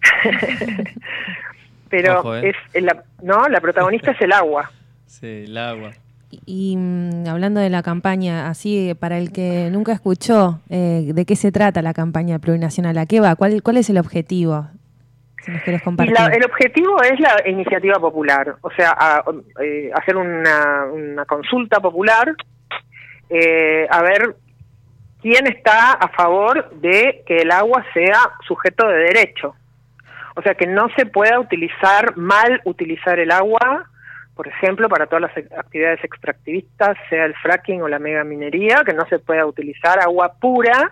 Pero 1.90 2.20
Ojo, 2.20 2.36
¿eh? 2.36 2.54
es 2.72 2.82
la, 2.82 3.02
no, 3.22 3.48
la 3.48 3.60
protagonista 3.60 4.12
es 4.12 4.20
el 4.22 4.32
agua. 4.32 4.70
Sí, 5.06 5.44
el 5.46 5.58
agua. 5.58 5.90
Y, 6.46 6.76
mm, 6.78 7.26
hablando 7.28 7.60
de 7.60 7.68
la 7.68 7.82
campaña, 7.82 8.48
así 8.48 8.94
para 8.98 9.18
el 9.18 9.32
que 9.32 9.68
nunca 9.70 9.92
escuchó, 9.92 10.60
eh, 10.70 11.10
¿de 11.14 11.24
qué 11.26 11.36
se 11.36 11.52
trata 11.52 11.82
la 11.82 11.92
campaña 11.92 12.38
plurinacional? 12.38 12.96
¿A 12.98 13.06
qué 13.06 13.20
va? 13.20 13.36
¿Cuál, 13.36 13.62
cuál 13.62 13.76
es 13.76 13.90
el 13.90 13.98
objetivo? 13.98 14.66
Si 15.42 15.50
nos 15.50 15.62
querés 15.62 15.82
Y 15.82 15.84
compartir. 15.84 16.14
la- 16.18 16.26
el 16.28 16.44
objetivo 16.44 17.02
es 17.02 17.20
la 17.20 17.34
iniciativa 17.46 17.98
popular, 17.98 18.56
o 18.62 18.70
sea, 18.70 18.94
a- 18.98 19.24
eh, 19.62 19.90
hacer 19.94 20.16
una, 20.16 20.86
una 20.92 21.24
consulta 21.26 21.80
popular, 21.80 22.34
eh, 23.28 23.86
a 23.90 24.02
ver 24.02 24.36
quién 25.20 25.46
está 25.46 25.92
a 25.92 26.08
favor 26.08 26.70
de 26.80 27.22
que 27.26 27.38
el 27.42 27.50
agua 27.50 27.84
sea 27.92 28.18
sujeto 28.46 28.86
de 28.88 28.98
derecho. 28.98 29.54
O 30.36 30.42
sea, 30.42 30.54
que 30.54 30.66
no 30.66 30.88
se 30.96 31.04
pueda 31.06 31.38
utilizar, 31.40 32.16
mal 32.16 32.60
utilizar 32.64 33.18
el 33.18 33.30
agua, 33.30 33.90
por 34.34 34.48
ejemplo, 34.48 34.88
para 34.88 35.06
todas 35.06 35.22
las 35.22 35.36
actividades 35.58 36.02
extractivistas, 36.02 36.96
sea 37.10 37.26
el 37.26 37.34
fracking 37.34 37.82
o 37.82 37.88
la 37.88 37.98
megaminería, 37.98 38.82
que 38.84 38.94
no 38.94 39.06
se 39.06 39.18
pueda 39.18 39.44
utilizar 39.44 40.00
agua 40.00 40.32
pura 40.40 40.90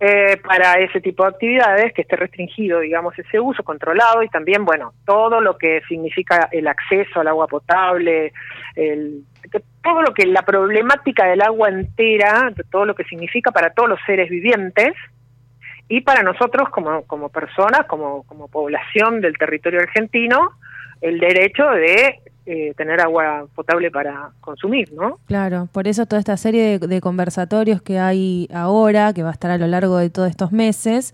eh, 0.00 0.38
para 0.38 0.74
ese 0.74 1.00
tipo 1.00 1.22
de 1.22 1.30
actividades, 1.30 1.92
que 1.92 2.02
esté 2.02 2.16
restringido, 2.16 2.80
digamos, 2.80 3.18
ese 3.18 3.38
uso 3.38 3.62
controlado 3.62 4.22
y 4.22 4.28
también, 4.28 4.64
bueno, 4.64 4.92
todo 5.04 5.40
lo 5.40 5.56
que 5.56 5.82
significa 5.88 6.48
el 6.50 6.66
acceso 6.66 7.20
al 7.20 7.28
agua 7.28 7.46
potable, 7.46 8.32
el, 8.74 9.22
todo 9.82 10.02
lo 10.02 10.14
que 10.14 10.26
la 10.26 10.42
problemática 10.42 11.26
del 11.26 11.42
agua 11.42 11.68
entera, 11.68 12.52
todo 12.70 12.86
lo 12.86 12.94
que 12.94 13.04
significa 13.04 13.52
para 13.52 13.70
todos 13.70 13.90
los 13.90 14.00
seres 14.06 14.30
vivientes 14.30 14.94
y 15.88 16.00
para 16.00 16.22
nosotros 16.22 16.70
como, 16.70 17.04
como 17.06 17.28
personas, 17.28 17.86
como, 17.86 18.24
como 18.24 18.48
población 18.48 19.20
del 19.20 19.36
territorio 19.36 19.80
argentino, 19.80 20.52
el 21.02 21.20
derecho 21.20 21.68
de 21.70 22.20
eh, 22.46 22.74
tener 22.76 23.00
agua 23.00 23.46
potable 23.54 23.90
para 23.90 24.30
consumir, 24.40 24.92
¿no? 24.92 25.18
Claro, 25.26 25.68
por 25.72 25.88
eso 25.88 26.04
toda 26.06 26.20
esta 26.20 26.36
serie 26.36 26.78
de, 26.78 26.86
de 26.86 27.00
conversatorios 27.00 27.80
que 27.82 27.98
hay 27.98 28.48
ahora, 28.52 29.12
que 29.14 29.22
va 29.22 29.30
a 29.30 29.32
estar 29.32 29.50
a 29.50 29.58
lo 29.58 29.66
largo 29.66 29.96
de 29.96 30.10
todos 30.10 30.28
estos 30.28 30.52
meses, 30.52 31.12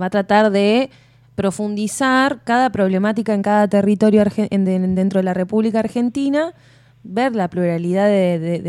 va 0.00 0.06
a 0.06 0.10
tratar 0.10 0.50
de 0.50 0.90
profundizar 1.34 2.40
cada 2.44 2.70
problemática 2.70 3.32
en 3.34 3.42
cada 3.42 3.68
territorio 3.68 4.24
dentro 4.50 5.18
de 5.20 5.22
la 5.24 5.32
República 5.34 5.78
Argentina, 5.80 6.52
ver 7.04 7.34
la 7.36 7.48
pluralidad 7.48 8.06
de, 8.08 8.38
de- 8.38 8.60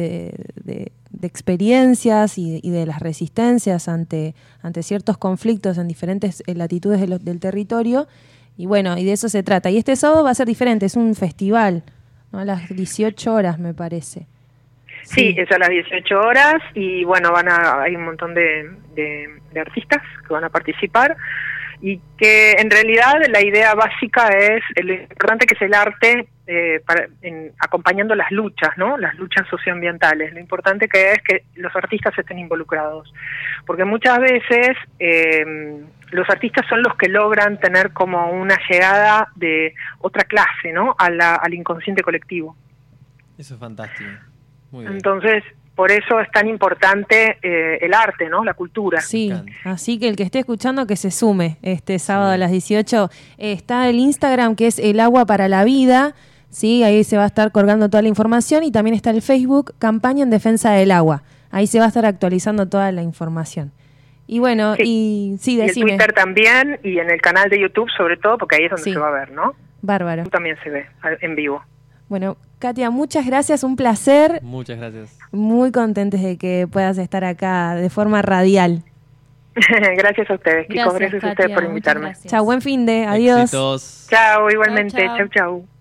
de- 0.63 0.91
experiencias 1.23 2.37
y, 2.37 2.59
y 2.61 2.69
de 2.69 2.85
las 2.85 2.99
resistencias 2.99 3.87
ante, 3.87 4.35
ante 4.61 4.83
ciertos 4.83 5.17
conflictos 5.17 5.77
en 5.79 5.87
diferentes 5.87 6.43
eh, 6.45 6.53
latitudes 6.53 6.99
del 7.23 7.39
territorio. 7.39 8.07
Y 8.55 8.65
bueno, 8.67 8.95
y 8.97 9.03
de 9.03 9.13
eso 9.13 9.27
se 9.27 9.41
trata. 9.41 9.69
Y 9.71 9.77
este 9.77 9.95
sábado 9.95 10.23
va 10.23 10.29
a 10.29 10.35
ser 10.35 10.45
diferente, 10.47 10.85
es 10.85 10.95
un 10.95 11.15
festival, 11.15 11.83
¿no? 12.31 12.39
a 12.39 12.45
las 12.45 12.67
18 12.69 13.33
horas 13.33 13.59
me 13.59 13.73
parece. 13.73 14.25
Sí, 15.03 15.35
es 15.37 15.49
a 15.51 15.57
las 15.57 15.69
18 15.69 16.19
horas 16.19 16.55
y 16.73 17.03
bueno, 17.05 17.31
van 17.31 17.49
a, 17.49 17.81
hay 17.83 17.95
un 17.95 18.03
montón 18.05 18.33
de, 18.33 18.69
de- 18.95 19.29
de 19.53 19.59
artistas 19.59 20.01
que 20.27 20.33
van 20.33 20.43
a 20.43 20.49
participar 20.49 21.15
y 21.79 22.01
que 22.17 22.53
en 22.53 22.69
realidad 22.69 23.13
la 23.29 23.41
idea 23.41 23.73
básica 23.75 24.27
es 24.29 24.61
lo 24.83 24.93
importante 24.93 25.45
que 25.45 25.53
es 25.55 25.61
el 25.61 25.73
arte 25.73 26.27
eh, 26.47 26.81
para, 26.85 27.07
en- 27.21 27.51
acompañando 27.59 28.15
las 28.15 28.31
luchas, 28.31 28.71
¿no? 28.77 28.97
Las 28.97 29.15
luchas 29.15 29.47
socioambientales. 29.49 30.33
Lo 30.33 30.39
importante 30.39 30.89
que 30.89 31.11
es 31.11 31.19
que 31.21 31.43
los 31.55 31.73
artistas 31.75 32.17
estén 32.17 32.39
involucrados, 32.39 33.13
porque 33.65 33.85
muchas 33.85 34.19
veces 34.19 34.75
eh, 34.99 35.45
los 36.11 36.29
artistas 36.29 36.65
son 36.69 36.81
los 36.83 36.95
que 36.95 37.09
logran 37.09 37.59
tener 37.59 37.91
como 37.93 38.31
una 38.31 38.57
llegada 38.69 39.27
de 39.35 39.73
otra 39.99 40.23
clase, 40.23 40.71
¿no? 40.73 40.95
A 40.97 41.09
la- 41.09 41.35
al 41.35 41.53
inconsciente 41.53 42.01
colectivo. 42.01 42.55
Eso 43.37 43.53
es 43.55 43.59
fantástico. 43.59 44.09
Muy 44.71 44.83
bien. 44.85 44.95
Entonces, 44.95 45.43
por 45.75 45.91
eso 45.91 46.19
es 46.19 46.29
tan 46.31 46.47
importante 46.47 47.37
eh, 47.43 47.77
el 47.81 47.93
arte, 47.93 48.29
¿no? 48.29 48.43
La 48.43 48.53
cultura. 48.55 48.99
Sí, 49.01 49.31
así 49.63 49.99
que 49.99 50.07
el 50.07 50.15
que 50.15 50.23
esté 50.23 50.39
escuchando 50.39 50.87
que 50.87 50.95
se 50.95 51.11
sume 51.11 51.57
este 51.61 51.99
sábado 51.99 52.31
Sí. 52.31 52.35
a 52.35 52.37
las 52.37 52.51
18. 52.51 53.09
Eh, 53.37 53.51
está 53.51 53.87
el 53.87 53.97
Instagram 53.99 54.55
que 54.55 54.67
es 54.67 54.79
El 54.79 54.99
Agua 54.99 55.25
para 55.27 55.47
la 55.47 55.63
Vida, 55.65 56.15
¿sí? 56.49 56.83
ahí 56.83 57.03
se 57.03 57.17
va 57.17 57.23
a 57.23 57.27
estar 57.27 57.51
colgando 57.51 57.89
toda 57.89 58.01
la 58.01 58.07
información 58.09 58.63
y 58.63 58.71
también 58.71 58.95
está 58.95 59.11
el 59.11 59.21
Facebook 59.21 59.75
Campaña 59.77 60.23
en 60.23 60.31
Defensa 60.31 60.71
del 60.71 60.89
Agua. 60.91 61.21
Ahí 61.51 61.67
se 61.67 61.77
va 61.79 61.85
a 61.85 61.89
estar 61.89 62.05
actualizando 62.05 62.67
toda 62.67 62.91
la 62.91 63.03
información. 63.03 63.71
Y 64.27 64.39
bueno, 64.39 64.75
Sí. 64.75 64.83
y 65.33 65.37
sí, 65.39 65.55
y 65.55 65.61
el 65.61 65.67
decime. 65.67 65.91
Twitter 65.91 66.13
también 66.13 66.79
y 66.83 66.99
en 66.99 67.09
el 67.09 67.21
canal 67.21 67.49
de 67.49 67.59
YouTube 67.61 67.89
sobre 67.95 68.17
todo, 68.17 68.37
porque 68.37 68.57
ahí 68.57 68.65
es 68.65 68.69
donde 68.71 68.83
Sí. 68.83 68.93
se 68.93 68.99
va 68.99 69.07
a 69.07 69.11
ver, 69.11 69.31
¿no? 69.31 69.53
Bárbaro. 69.81 70.25
También 70.25 70.57
se 70.63 70.69
ve 70.69 70.85
en 71.21 71.35
vivo. 71.35 71.63
Bueno, 72.09 72.37
Katia, 72.59 72.89
muchas 72.89 73.25
gracias, 73.25 73.63
un 73.63 73.75
placer. 73.75 74.39
Muchas 74.43 74.77
gracias. 74.79 75.17
Muy 75.31 75.71
contentes 75.71 76.21
de 76.23 76.37
que 76.37 76.67
puedas 76.71 76.97
estar 76.97 77.23
acá 77.23 77.75
de 77.75 77.89
forma 77.89 78.21
radial. 78.21 78.83
gracias 79.97 80.29
a 80.29 80.33
ustedes, 80.35 80.67
chicos. 80.67 80.93
Gracias, 80.95 81.23
a 81.23 81.27
ustedes 81.29 81.51
por 81.51 81.63
invitarme. 81.63 82.05
gracias. 82.07 82.31
Chao, 82.31 82.43
buen 82.43 82.61
fin 82.61 82.85
de. 82.85 83.05
Adiós. 83.05 83.51
Chao, 84.09 84.49
igualmente. 84.49 85.05
chao. 85.05 85.17
Chau, 85.17 85.27
chau. 85.29 85.76